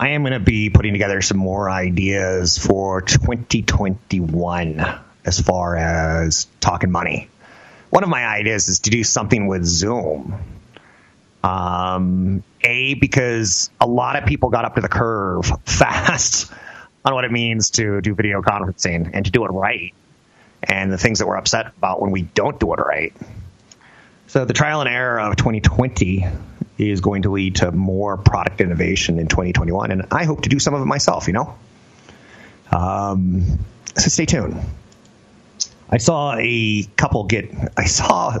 I 0.00 0.10
am 0.10 0.22
going 0.22 0.32
to 0.32 0.40
be 0.40 0.70
putting 0.70 0.94
together 0.94 1.20
some 1.20 1.36
more 1.36 1.68
ideas 1.68 2.56
for 2.56 3.02
2021 3.02 5.00
as 5.26 5.40
far 5.40 5.76
as 5.76 6.46
talking 6.60 6.90
money. 6.90 7.28
One 7.90 8.02
of 8.02 8.08
my 8.08 8.26
ideas 8.26 8.68
is 8.68 8.80
to 8.80 8.90
do 8.90 9.04
something 9.04 9.46
with 9.46 9.64
Zoom. 9.64 10.40
Um, 11.44 12.42
a, 12.62 12.94
because 12.94 13.68
a 13.78 13.86
lot 13.86 14.16
of 14.16 14.26
people 14.26 14.48
got 14.48 14.64
up 14.64 14.76
to 14.76 14.80
the 14.80 14.88
curve 14.88 15.52
fast 15.66 16.50
on 17.08 17.14
what 17.14 17.24
it 17.24 17.32
means 17.32 17.70
to 17.70 18.00
do 18.00 18.14
video 18.14 18.42
conferencing 18.42 19.10
and 19.14 19.24
to 19.24 19.30
do 19.30 19.44
it 19.44 19.48
right 19.48 19.94
and 20.62 20.92
the 20.92 20.98
things 20.98 21.18
that 21.20 21.26
we're 21.26 21.36
upset 21.36 21.72
about 21.76 22.00
when 22.00 22.10
we 22.10 22.22
don't 22.22 22.58
do 22.58 22.72
it 22.74 22.78
right. 22.78 23.12
So 24.26 24.44
the 24.44 24.52
trial 24.52 24.80
and 24.80 24.90
error 24.90 25.20
of 25.20 25.36
2020 25.36 26.26
is 26.76 27.00
going 27.00 27.22
to 27.22 27.30
lead 27.30 27.56
to 27.56 27.72
more 27.72 28.16
product 28.16 28.60
innovation 28.60 29.18
in 29.18 29.28
2021, 29.28 29.90
and 29.90 30.06
I 30.10 30.24
hope 30.24 30.42
to 30.42 30.48
do 30.48 30.58
some 30.58 30.74
of 30.74 30.82
it 30.82 30.84
myself. 30.84 31.26
You 31.26 31.32
know, 31.32 31.54
um, 32.70 33.58
so 33.96 34.08
stay 34.08 34.26
tuned. 34.26 34.60
I 35.90 35.98
saw 35.98 36.36
a 36.38 36.84
couple 36.96 37.24
get. 37.24 37.50
I 37.76 37.86
saw 37.86 38.38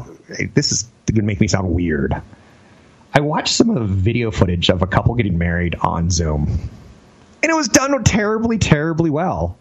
this 0.54 0.72
is 0.72 0.82
going 1.06 1.22
to 1.22 1.22
make 1.22 1.40
me 1.40 1.48
sound 1.48 1.70
weird. 1.70 2.20
I 3.14 3.20
watched 3.20 3.54
some 3.54 3.70
of 3.70 3.76
the 3.76 3.94
video 3.94 4.30
footage 4.30 4.68
of 4.68 4.82
a 4.82 4.86
couple 4.86 5.14
getting 5.14 5.38
married 5.38 5.74
on 5.80 6.10
Zoom 6.10 6.68
and 7.48 7.54
it 7.54 7.56
was 7.56 7.68
done 7.68 8.04
terribly, 8.04 8.58
terribly 8.58 9.08
well. 9.08 9.56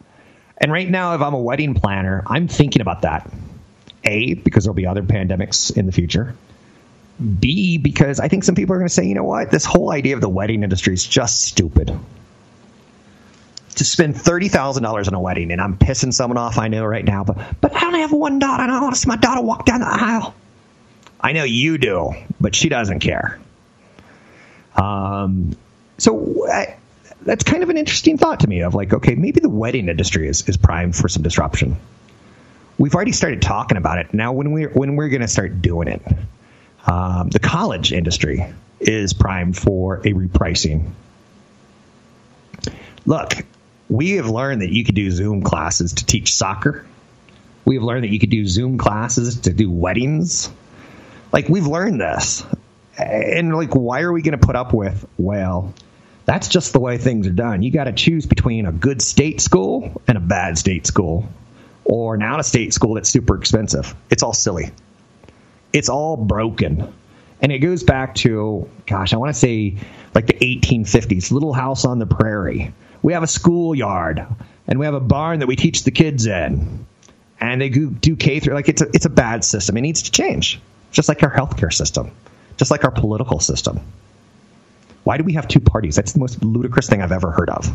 And 0.57 0.73
right 0.73 0.89
now, 0.89 1.15
if 1.15 1.21
I'm 1.21 1.33
a 1.33 1.39
wedding 1.39 1.73
planner, 1.73 2.21
I'm 2.27 2.49
thinking 2.49 2.81
about 2.81 3.03
that. 3.03 3.31
A, 4.03 4.33
because 4.33 4.65
there'll 4.65 4.75
be 4.75 4.85
other 4.85 5.03
pandemics 5.03 5.75
in 5.75 5.85
the 5.85 5.93
future. 5.93 6.35
B, 7.39 7.77
because 7.77 8.19
I 8.19 8.27
think 8.27 8.43
some 8.43 8.55
people 8.55 8.75
are 8.75 8.77
going 8.77 8.89
to 8.89 8.93
say, 8.93 9.05
you 9.05 9.15
know 9.15 9.23
what, 9.23 9.51
this 9.51 9.63
whole 9.63 9.89
idea 9.89 10.15
of 10.15 10.21
the 10.21 10.27
wedding 10.27 10.63
industry 10.63 10.93
is 10.93 11.05
just 11.05 11.43
stupid. 11.43 11.97
To 13.75 13.85
spend 13.85 14.17
thirty 14.19 14.49
thousand 14.49 14.83
dollars 14.83 15.07
on 15.07 15.13
a 15.13 15.21
wedding, 15.21 15.51
and 15.51 15.61
I'm 15.61 15.77
pissing 15.77 16.13
someone 16.13 16.37
off, 16.37 16.57
I 16.57 16.67
know 16.67 16.83
right 16.83 17.05
now, 17.05 17.23
but 17.23 17.37
but 17.61 17.73
I 17.73 17.85
only 17.85 18.01
have 18.01 18.11
one 18.11 18.39
daughter, 18.39 18.63
and 18.63 18.71
I 18.71 18.81
want 18.81 18.95
to 18.95 18.99
see 18.99 19.07
my 19.07 19.15
daughter 19.15 19.41
walk 19.41 19.65
down 19.65 19.79
the 19.79 19.87
aisle. 19.87 20.35
I 21.21 21.31
know 21.31 21.43
you 21.43 21.77
do, 21.77 22.13
but 22.41 22.53
she 22.53 22.67
doesn't 22.67 22.99
care. 22.99 23.39
Um, 24.75 25.55
so 25.99 26.51
I, 26.51 26.75
that's 27.27 27.43
kind 27.43 27.61
of 27.61 27.69
an 27.69 27.77
interesting 27.77 28.17
thought 28.17 28.39
to 28.39 28.47
me 28.47 28.61
of 28.61 28.73
like, 28.73 28.93
okay, 28.93 29.13
maybe 29.13 29.41
the 29.41 29.49
wedding 29.49 29.89
industry 29.89 30.29
is, 30.29 30.47
is 30.47 30.55
primed 30.55 30.95
for 30.95 31.09
some 31.09 31.23
disruption. 31.23 31.75
We've 32.77 32.95
already 32.95 33.11
started 33.11 33.41
talking 33.41 33.77
about 33.77 33.99
it. 33.99 34.13
Now, 34.13 34.31
when 34.31 34.53
we're 34.53 34.69
when 34.69 34.95
we're 34.95 35.09
going 35.09 35.21
to 35.21 35.27
start 35.27 35.61
doing 35.61 35.89
it, 35.89 36.01
um, 36.85 37.29
the 37.29 37.39
college 37.39 37.91
industry 37.91 38.45
is 38.79 39.13
primed 39.13 39.57
for 39.57 39.97
a 39.97 40.13
repricing. 40.13 40.91
Look, 43.05 43.33
we 43.89 44.11
have 44.11 44.29
learned 44.29 44.61
that 44.61 44.69
you 44.69 44.85
could 44.85 44.95
do 44.95 45.11
Zoom 45.11 45.41
classes 45.41 45.93
to 45.95 46.05
teach 46.05 46.33
soccer. 46.33 46.85
We 47.65 47.75
have 47.75 47.83
learned 47.83 48.05
that 48.05 48.09
you 48.09 48.19
could 48.19 48.29
do 48.29 48.47
Zoom 48.47 48.77
classes 48.77 49.41
to 49.41 49.53
do 49.53 49.69
weddings. 49.69 50.49
Like 51.33 51.49
we've 51.49 51.67
learned 51.67 51.99
this, 51.99 52.45
and 52.97 53.53
like, 53.53 53.75
why 53.75 54.01
are 54.01 54.13
we 54.13 54.21
going 54.21 54.39
to 54.39 54.45
put 54.45 54.55
up 54.55 54.73
with? 54.73 55.05
Well, 55.17 55.73
that's 56.27 56.49
just 56.49 56.73
the 56.73 56.79
way 56.79 56.97
things 56.97 57.25
are 57.25 57.31
done. 57.31 57.63
You 57.63 57.71
got 57.71 57.85
to 57.85 57.93
choose 57.93 58.25
between 58.27 58.67
a 58.67 58.71
good 58.71 59.01
state 59.01 59.41
school 59.41 60.01
and 60.07 60.17
a 60.17 60.21
bad 60.21 60.57
state 60.57 60.85
school, 60.85 61.27
or 61.85 62.17
now 62.17 62.37
a 62.37 62.43
state 62.43 62.73
school 62.73 62.95
that's 62.95 63.09
super 63.09 63.35
expensive. 63.37 63.95
It's 64.11 64.21
all 64.21 64.33
silly. 64.33 64.71
It's 65.71 65.89
all 65.89 66.17
broken. 66.17 66.93
And 67.41 67.51
it 67.51 67.59
goes 67.59 67.83
back 67.83 68.15
to, 68.15 68.69
gosh, 68.87 69.13
I 69.13 69.17
want 69.17 69.33
to 69.33 69.39
say 69.39 69.77
like 70.13 70.27
the 70.27 70.33
1850s, 70.33 71.31
Little 71.31 71.53
House 71.53 71.85
on 71.85 71.97
the 71.97 72.05
Prairie. 72.05 72.73
We 73.01 73.13
have 73.13 73.23
a 73.23 73.27
schoolyard 73.27 74.25
and 74.67 74.79
we 74.79 74.85
have 74.85 74.95
a 74.95 74.99
barn 74.99 75.39
that 75.39 75.47
we 75.47 75.55
teach 75.55 75.83
the 75.83 75.91
kids 75.91 76.25
in. 76.25 76.85
and 77.39 77.61
they 77.61 77.69
do 77.69 78.15
K 78.15 78.39
through. 78.39 78.53
Like 78.53 78.69
it's 78.69 78.81
a, 78.81 78.87
it's 78.93 79.05
a 79.05 79.09
bad 79.09 79.43
system. 79.43 79.77
It 79.77 79.81
needs 79.81 80.03
to 80.03 80.11
change, 80.11 80.59
just 80.91 81.07
like 81.07 81.21
our 81.23 81.31
healthcare 81.31 81.71
system, 81.71 82.11
just 82.57 82.71
like 82.71 82.83
our 82.83 82.91
political 82.91 83.39
system. 83.39 83.79
Why 85.07 85.15
do 85.15 85.23
we 85.23 85.35
have 85.35 85.47
two 85.47 85.61
parties? 85.61 85.95
That's 85.95 86.11
the 86.11 86.19
most 86.19 86.43
ludicrous 86.43 86.89
thing 86.89 87.01
I've 87.01 87.13
ever 87.13 87.31
heard 87.31 87.49
of. 87.49 87.65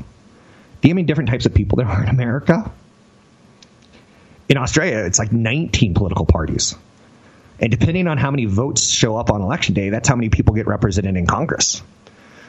Do 0.83 0.89
you 0.89 0.95
mean 0.95 1.07
different 1.07 1.31
types 1.31 1.47
of 1.47 1.55
people 1.55 1.77
there 1.77 1.87
are 1.87 2.03
in 2.03 2.11
America? 2.11 2.71
In 4.51 4.59
Australia, 4.59 4.99
it's 5.07 5.19
like 5.19 5.33
19 5.33 5.95
political 5.95 6.27
parties. 6.27 6.75
And 7.59 7.71
depending 7.71 8.07
on 8.07 8.19
how 8.19 8.31
many 8.31 8.45
votes 8.45 8.91
show 8.91 9.17
up 9.17 9.31
on 9.31 9.41
election 9.41 9.75
day, 9.75 9.89
that's 9.89 10.07
how 10.07 10.15
many 10.15 10.29
people 10.29 10.55
get 10.55 10.67
represented 10.67 11.17
in 11.17 11.27
Congress. 11.27 11.81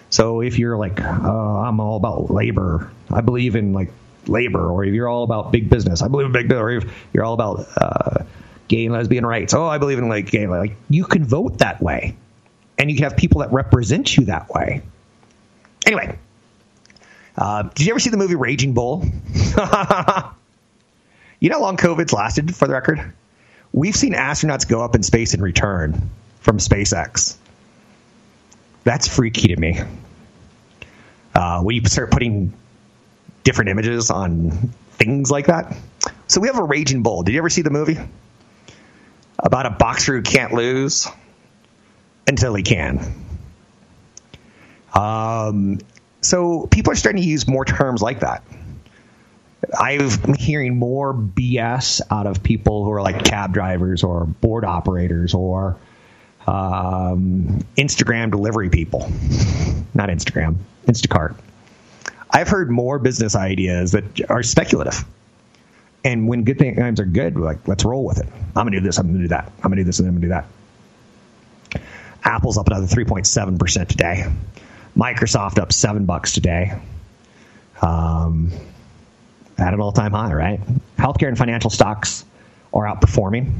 So 0.10 0.41
if 0.41 0.60
you're 0.60 0.76
like, 0.76 1.00
uh, 1.00 1.06
I'm 1.06 1.80
all 1.80 1.96
about 1.96 2.30
labor, 2.30 2.91
I 3.10 3.22
believe 3.22 3.56
in 3.56 3.72
like 3.72 3.89
labor, 4.28 4.69
or 4.69 4.84
if 4.84 4.93
you're 4.93 5.08
all 5.08 5.24
about 5.24 5.54
big 5.54 5.69
business, 5.69 6.02
I 6.02 6.10
believe 6.10 6.26
in 6.26 6.34
big 6.34 6.50
business, 6.50 6.62
or 6.62 6.72
if 6.72 6.93
you're 7.13 7.24
all 7.24 7.36
about 7.36 7.65
uh, 7.78 8.26
gay 8.67 8.84
and 8.84 8.93
lesbian 8.93 9.26
rights, 9.26 9.54
oh, 9.54 9.65
I 9.65 9.78
believe 9.78 9.98
in 9.98 10.10
like 10.10 10.30
gay, 10.30 10.46
like 10.46 10.76
you 10.89 11.06
can 11.06 11.24
vote 11.24 11.60
that 11.60 11.82
way, 11.82 12.17
and 12.84 12.91
you 12.91 12.98
can 12.98 13.04
have 13.04 13.15
people 13.15 13.39
that 13.39 13.54
represent 13.54 14.17
you 14.17 14.26
that 14.26 14.50
way. 14.50 14.82
Anyway, 15.86 16.19
uh, 17.38 17.63
did 17.63 17.86
you 17.86 17.93
ever 17.93 18.00
see 18.00 18.10
the 18.10 18.17
movie 18.17 18.36
Raging 18.36 18.74
Bull? 18.74 19.04
you 19.06 19.10
know 21.50 21.56
how 21.56 21.62
long 21.62 21.78
COVID's 21.78 22.12
lasted, 22.12 22.54
for 22.54 22.67
the 22.67 22.74
record? 22.74 23.13
We've 23.72 23.96
seen 23.96 24.12
astronauts 24.12 24.67
go 24.67 24.84
up 24.84 24.96
in 24.96 25.04
space 25.04 25.34
and 25.34 25.41
return 25.41 26.10
from 26.41 26.58
SpaceX. 26.58 27.38
That's 28.84 29.08
freaky 29.08 29.48
to 29.48 29.56
me. 29.56 29.80
Uh, 31.34 31.62
when 31.62 31.78
you 31.78 31.86
start 31.86 32.12
putting 32.12 32.52
different 33.46 33.69
images 33.69 34.12
on 34.12 34.74
things 34.91 35.32
like 35.32 35.46
that. 35.46 35.74
So 36.28 36.41
we 36.41 36.50
have 36.50 36.60
a 36.60 36.63
raging 36.63 37.02
bull. 37.02 37.24
Did 37.24 37.32
you 37.32 37.38
ever 37.38 37.50
see 37.50 37.62
the 37.62 37.69
movie? 37.69 37.98
About 39.39 39.67
a 39.67 39.69
boxer 39.69 40.17
who 40.17 40.22
can't 40.22 40.54
lose 40.54 41.08
until 42.27 42.53
he 42.55 42.63
can. 42.63 43.13
Um, 44.93 45.79
so 46.21 46.67
people 46.67 46.93
are 46.93 46.95
starting 46.95 47.21
to 47.21 47.27
use 47.27 47.47
more 47.47 47.65
terms 47.65 48.01
like 48.01 48.21
that. 48.21 48.43
I'm 49.77 50.36
hearing 50.36 50.77
more 50.77 51.13
BS 51.13 52.01
out 52.12 52.27
of 52.27 52.43
people 52.43 52.83
who 52.83 52.91
are 52.91 53.01
like 53.01 53.23
cab 53.23 53.53
drivers 53.53 54.03
or 54.03 54.25
board 54.25 54.65
operators 54.65 55.33
or 55.33 55.77
um, 56.45 57.59
Instagram 57.77 58.31
delivery 58.31 58.69
people. 58.69 59.12
Not 59.93 60.09
Instagram, 60.09 60.57
Instacart. 60.86 61.36
I've 62.29 62.47
heard 62.47 62.69
more 62.69 62.99
business 62.99 63.36
ideas 63.36 63.91
that 63.91 64.29
are 64.29 64.43
speculative. 64.43 65.05
And 66.03 66.27
when 66.27 66.43
good 66.43 66.59
times 66.59 66.99
are 66.99 67.05
good, 67.05 67.38
we're 67.38 67.45
like, 67.45 67.65
let's 67.67 67.86
roll 67.86 68.03
with 68.03 68.19
it. 68.19 68.27
I'm 68.55 68.65
going 68.65 68.73
to 68.73 68.79
do 68.79 68.86
this, 68.86 68.97
I'm 68.97 69.07
going 69.07 69.17
to 69.17 69.23
do 69.23 69.27
that. 69.29 69.51
I'm 69.57 69.69
going 69.69 69.77
to 69.77 69.83
do 69.83 69.86
this, 69.86 69.99
and 69.99 70.07
I'm 70.07 70.15
going 70.15 70.21
to 70.21 70.27
do 70.27 70.33
that. 70.33 70.45
Apple's 72.23 72.57
up 72.57 72.67
another 72.67 72.88
3.7% 72.88 73.88
today. 73.88 74.25
Microsoft 74.97 75.59
up 75.59 75.73
7 75.73 76.05
bucks 76.05 76.33
today. 76.33 76.73
Um, 77.81 78.51
at 79.57 79.73
an 79.73 79.81
all-time 79.81 80.13
high, 80.13 80.33
right? 80.33 80.59
Healthcare 80.97 81.27
and 81.27 81.38
financial 81.38 81.69
stocks 81.69 82.25
are 82.73 82.83
outperforming. 82.86 83.51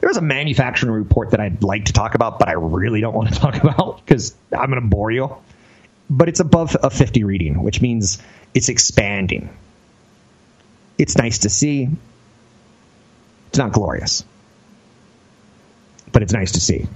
There 0.00 0.08
was 0.08 0.16
a 0.16 0.22
manufacturing 0.22 0.92
report 0.92 1.30
that 1.30 1.40
I'd 1.40 1.62
like 1.62 1.86
to 1.86 1.92
talk 1.92 2.14
about, 2.14 2.38
but 2.38 2.48
I 2.48 2.52
really 2.52 3.00
don't 3.00 3.14
want 3.14 3.32
to 3.32 3.34
talk 3.40 3.62
about 3.62 4.04
because 4.04 4.34
I'm 4.52 4.70
going 4.70 4.82
to 4.82 4.88
bore 4.88 5.10
you. 5.10 5.36
But 6.08 6.28
it's 6.28 6.40
above 6.40 6.76
a 6.82 6.90
50 6.90 7.24
reading, 7.24 7.62
which 7.62 7.80
means 7.80 8.20
it's 8.54 8.68
expanding. 8.68 9.50
It's 10.98 11.16
nice 11.16 11.38
to 11.40 11.50
see. 11.50 11.88
It's 13.48 13.58
not 13.58 13.72
glorious, 13.72 14.24
but 16.12 16.22
it's 16.22 16.32
nice 16.32 16.52
to 16.52 16.60
see. 16.60 16.86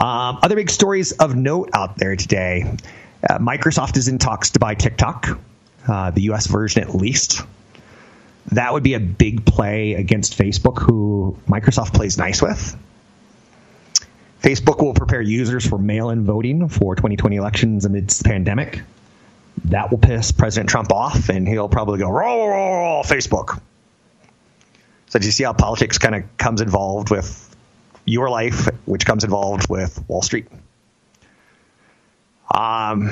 Um, 0.00 0.38
other 0.42 0.56
big 0.56 0.70
stories 0.70 1.12
of 1.12 1.36
note 1.36 1.70
out 1.72 1.96
there 1.96 2.16
today 2.16 2.76
uh, 3.28 3.38
Microsoft 3.38 3.96
is 3.96 4.08
in 4.08 4.18
talks 4.18 4.50
to 4.50 4.58
buy 4.58 4.74
TikTok 4.74 5.38
uh, 5.88 6.10
the 6.10 6.22
US 6.22 6.46
version 6.46 6.82
at 6.82 6.94
least. 6.94 7.42
That 8.52 8.72
would 8.72 8.82
be 8.82 8.94
a 8.94 9.00
big 9.00 9.46
play 9.46 9.94
against 9.94 10.36
Facebook, 10.36 10.80
who 10.80 11.38
Microsoft 11.48 11.94
plays 11.94 12.18
nice 12.18 12.42
with. 12.42 12.76
Facebook 14.42 14.82
will 14.82 14.92
prepare 14.92 15.22
users 15.22 15.66
for 15.66 15.78
mail 15.78 16.10
in 16.10 16.24
voting 16.24 16.68
for 16.68 16.94
2020 16.94 17.36
elections 17.36 17.86
amidst 17.86 18.22
the 18.22 18.28
pandemic. 18.28 18.82
That 19.66 19.90
will 19.90 19.98
piss 19.98 20.32
President 20.32 20.68
Trump 20.68 20.92
off, 20.92 21.30
and 21.30 21.48
he'll 21.48 21.70
probably 21.70 22.00
go, 22.00 22.10
roll, 22.10 22.48
roll, 22.48 22.74
roll, 22.74 23.02
Facebook. 23.02 23.58
So, 25.06 25.18
do 25.18 25.24
you 25.24 25.32
see 25.32 25.44
how 25.44 25.54
politics 25.54 25.96
kind 25.96 26.14
of 26.14 26.36
comes 26.36 26.60
involved 26.60 27.10
with 27.10 27.43
your 28.04 28.30
life, 28.30 28.68
which 28.86 29.06
comes 29.06 29.24
involved 29.24 29.68
with 29.68 30.02
Wall 30.08 30.22
Street? 30.22 30.46
Um, 32.54 33.10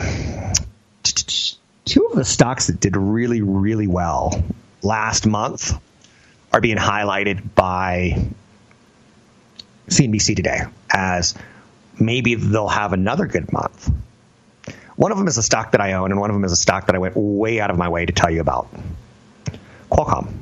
two 1.84 2.06
of 2.06 2.16
the 2.16 2.24
stocks 2.24 2.68
that 2.68 2.80
did 2.80 2.96
really, 2.96 3.42
really 3.42 3.86
well 3.86 4.42
last 4.82 5.26
month 5.26 5.72
are 6.52 6.60
being 6.60 6.76
highlighted 6.76 7.54
by 7.54 8.28
CNBC 9.88 10.36
today 10.36 10.60
as 10.90 11.34
maybe 11.98 12.34
they'll 12.34 12.68
have 12.68 12.92
another 12.92 13.26
good 13.26 13.52
month. 13.52 13.90
One 14.96 15.10
of 15.10 15.18
them 15.18 15.26
is 15.26 15.38
a 15.38 15.42
stock 15.42 15.72
that 15.72 15.80
I 15.80 15.94
own, 15.94 16.10
and 16.12 16.20
one 16.20 16.30
of 16.30 16.34
them 16.34 16.44
is 16.44 16.52
a 16.52 16.56
stock 16.56 16.86
that 16.86 16.94
I 16.94 16.98
went 16.98 17.16
way 17.16 17.60
out 17.60 17.70
of 17.70 17.78
my 17.78 17.88
way 17.88 18.04
to 18.04 18.12
tell 18.12 18.30
you 18.30 18.40
about 18.40 18.68
Qualcomm. 19.90 20.32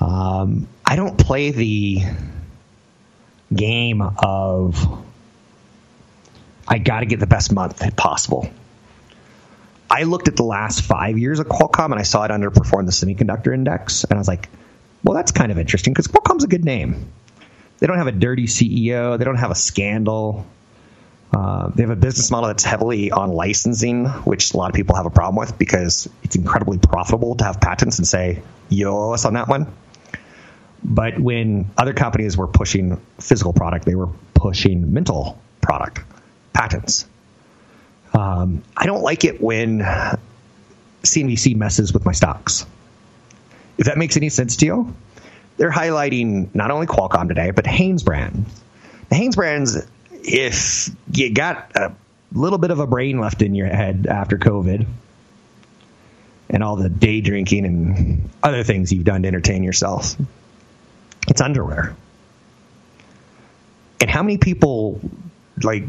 Um, 0.00 0.68
I 0.84 0.96
don't 0.96 1.18
play 1.18 1.50
the 1.50 2.02
game 3.54 4.02
of 4.02 5.04
I 6.66 6.78
got 6.78 7.00
to 7.00 7.06
get 7.06 7.20
the 7.20 7.26
best 7.26 7.52
month 7.52 7.96
possible. 7.96 8.50
I 9.90 10.04
looked 10.04 10.28
at 10.28 10.36
the 10.36 10.44
last 10.44 10.82
five 10.82 11.18
years 11.18 11.38
of 11.38 11.48
Qualcomm 11.48 11.86
and 11.86 11.96
I 11.96 12.02
saw 12.02 12.24
it 12.24 12.30
underperform 12.30 12.86
the 12.86 12.92
semiconductor 12.92 13.52
index, 13.52 14.04
and 14.04 14.14
I 14.14 14.16
was 14.16 14.28
like, 14.28 14.48
well, 15.04 15.14
that's 15.14 15.32
kind 15.32 15.52
of 15.52 15.58
interesting 15.58 15.92
because 15.92 16.06
Qualcomm's 16.06 16.44
a 16.44 16.48
good 16.48 16.64
name. 16.64 17.12
They 17.78 17.86
don't 17.86 17.98
have 17.98 18.06
a 18.06 18.12
dirty 18.12 18.46
CEO. 18.46 19.18
They 19.18 19.24
don't 19.24 19.36
have 19.36 19.50
a 19.50 19.56
scandal. 19.56 20.46
Uh, 21.32 21.70
they 21.74 21.82
have 21.82 21.90
a 21.90 21.96
business 21.96 22.30
model 22.30 22.48
that's 22.48 22.62
heavily 22.62 23.10
on 23.10 23.32
licensing, 23.32 24.06
which 24.06 24.54
a 24.54 24.56
lot 24.56 24.70
of 24.70 24.74
people 24.74 24.94
have 24.96 25.06
a 25.06 25.10
problem 25.10 25.36
with 25.36 25.58
because 25.58 26.08
it's 26.22 26.36
incredibly 26.36 26.78
profitable 26.78 27.34
to 27.36 27.44
have 27.44 27.60
patents 27.60 27.98
and 27.98 28.06
say, 28.06 28.42
owe 28.84 29.12
us 29.12 29.24
on 29.24 29.34
that 29.34 29.48
one. 29.48 29.66
But 30.84 31.18
when 31.18 31.70
other 31.76 31.92
companies 31.92 32.36
were 32.36 32.48
pushing 32.48 33.00
physical 33.18 33.52
product, 33.52 33.84
they 33.84 33.94
were 33.94 34.08
pushing 34.34 34.92
mental 34.92 35.38
product 35.60 36.00
patents. 36.52 37.06
Um, 38.12 38.62
I 38.76 38.86
don't 38.86 39.02
like 39.02 39.24
it 39.24 39.40
when 39.40 39.80
CNBC 41.02 41.56
messes 41.56 41.92
with 41.92 42.04
my 42.04 42.12
stocks. 42.12 42.66
If 43.78 43.86
that 43.86 43.96
makes 43.96 44.16
any 44.16 44.28
sense 44.28 44.56
to 44.56 44.66
you, 44.66 44.94
they're 45.56 45.70
highlighting 45.70 46.54
not 46.54 46.70
only 46.70 46.86
Qualcomm 46.86 47.28
today, 47.28 47.52
but 47.52 47.66
Hanes 47.66 48.02
brand. 48.02 48.46
The 49.08 49.14
Hanes 49.14 49.36
brands, 49.36 49.86
if 50.10 50.90
you 51.12 51.32
got 51.32 51.72
a 51.76 51.94
little 52.32 52.58
bit 52.58 52.70
of 52.70 52.80
a 52.80 52.86
brain 52.86 53.20
left 53.20 53.42
in 53.42 53.54
your 53.54 53.68
head 53.68 54.06
after 54.08 54.38
COVID 54.38 54.86
and 56.50 56.62
all 56.62 56.76
the 56.76 56.88
day 56.88 57.20
drinking 57.20 57.64
and 57.66 58.30
other 58.42 58.62
things 58.62 58.92
you've 58.92 59.04
done 59.04 59.22
to 59.22 59.28
entertain 59.28 59.62
yourself, 59.62 60.16
underwear. 61.42 61.94
And 64.00 64.10
how 64.10 64.22
many 64.22 64.38
people 64.38 65.00
like 65.62 65.84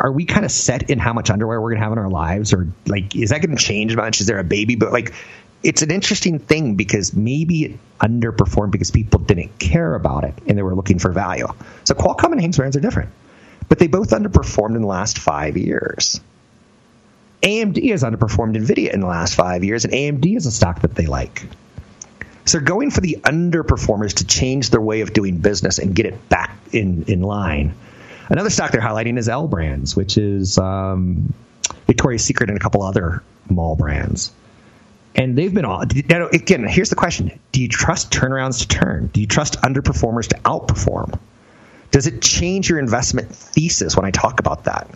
are 0.00 0.10
we 0.10 0.24
kind 0.24 0.44
of 0.44 0.50
set 0.50 0.90
in 0.90 0.98
how 0.98 1.12
much 1.12 1.30
underwear 1.30 1.60
we're 1.60 1.70
going 1.70 1.80
to 1.80 1.84
have 1.84 1.92
in 1.92 1.98
our 1.98 2.10
lives? 2.10 2.52
Or 2.52 2.68
like 2.86 3.16
is 3.16 3.30
that 3.30 3.42
going 3.42 3.56
to 3.56 3.62
change 3.62 3.96
much? 3.96 4.20
Is 4.20 4.26
there 4.26 4.38
a 4.38 4.44
baby 4.44 4.74
but 4.74 4.92
like 4.92 5.14
it's 5.62 5.82
an 5.82 5.92
interesting 5.92 6.40
thing 6.40 6.74
because 6.74 7.14
maybe 7.14 7.64
it 7.64 7.78
underperformed 8.00 8.72
because 8.72 8.90
people 8.90 9.20
didn't 9.20 9.58
care 9.60 9.94
about 9.94 10.24
it 10.24 10.34
and 10.46 10.58
they 10.58 10.62
were 10.62 10.74
looking 10.74 10.98
for 10.98 11.12
value. 11.12 11.46
So 11.84 11.94
qualcomm 11.94 12.32
and 12.32 12.40
Hanes 12.40 12.56
brands 12.56 12.76
are 12.76 12.80
different 12.80 13.10
but 13.68 13.78
they 13.78 13.86
both 13.86 14.10
underperformed 14.10 14.76
in 14.76 14.82
the 14.82 14.88
last 14.88 15.18
five 15.18 15.56
years. 15.56 16.20
Amd 17.42 17.90
has 17.90 18.02
underperformed 18.02 18.54
nvidia 18.56 18.92
in 18.92 19.00
the 19.00 19.06
last 19.06 19.34
five 19.34 19.64
years 19.64 19.84
and 19.84 19.94
amd 19.94 20.36
is 20.36 20.46
a 20.46 20.50
stock 20.50 20.82
that 20.82 20.94
they 20.94 21.06
like 21.06 21.42
so 22.44 22.58
they're 22.58 22.66
going 22.66 22.90
for 22.90 23.00
the 23.00 23.18
underperformers 23.22 24.14
to 24.14 24.26
change 24.26 24.70
their 24.70 24.80
way 24.80 25.00
of 25.00 25.12
doing 25.12 25.38
business 25.38 25.78
and 25.78 25.94
get 25.94 26.06
it 26.06 26.28
back 26.28 26.56
in, 26.72 27.04
in 27.04 27.22
line 27.22 27.74
Another 28.32 28.48
stock 28.48 28.70
they're 28.70 28.80
highlighting 28.80 29.18
is 29.18 29.28
L 29.28 29.46
Brands, 29.46 29.94
which 29.96 30.16
is 30.16 30.56
um, 30.56 31.34
Victoria's 31.86 32.24
Secret 32.24 32.48
and 32.48 32.56
a 32.56 32.60
couple 32.60 32.82
other 32.82 33.22
mall 33.50 33.76
brands. 33.76 34.32
And 35.14 35.36
they've 35.36 35.52
been 35.52 35.66
all 35.66 35.82
again. 35.82 36.66
Here's 36.66 36.88
the 36.88 36.96
question: 36.96 37.38
Do 37.52 37.60
you 37.60 37.68
trust 37.68 38.10
turnarounds 38.10 38.60
to 38.60 38.68
turn? 38.68 39.08
Do 39.08 39.20
you 39.20 39.26
trust 39.26 39.60
underperformers 39.60 40.28
to 40.28 40.36
outperform? 40.36 41.18
Does 41.90 42.06
it 42.06 42.22
change 42.22 42.70
your 42.70 42.78
investment 42.78 43.34
thesis 43.34 43.94
when 43.94 44.06
I 44.06 44.10
talk 44.10 44.40
about 44.40 44.64
that? 44.64 44.88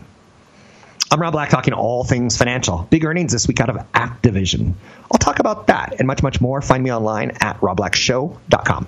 I'm 1.08 1.20
Rob 1.20 1.32
Black 1.32 1.50
talking 1.50 1.72
all 1.72 2.02
things 2.02 2.36
financial. 2.36 2.78
Big 2.90 3.04
earnings 3.04 3.32
this 3.32 3.46
week 3.46 3.60
out 3.60 3.70
of 3.70 3.76
Activision. 3.92 4.74
I'll 5.12 5.18
talk 5.18 5.38
about 5.38 5.68
that 5.68 5.94
and 5.98 6.06
much, 6.08 6.20
much 6.22 6.40
more. 6.40 6.60
Find 6.60 6.82
me 6.82 6.92
online 6.92 7.30
at 7.40 7.60
robblackshow.com. 7.60 8.84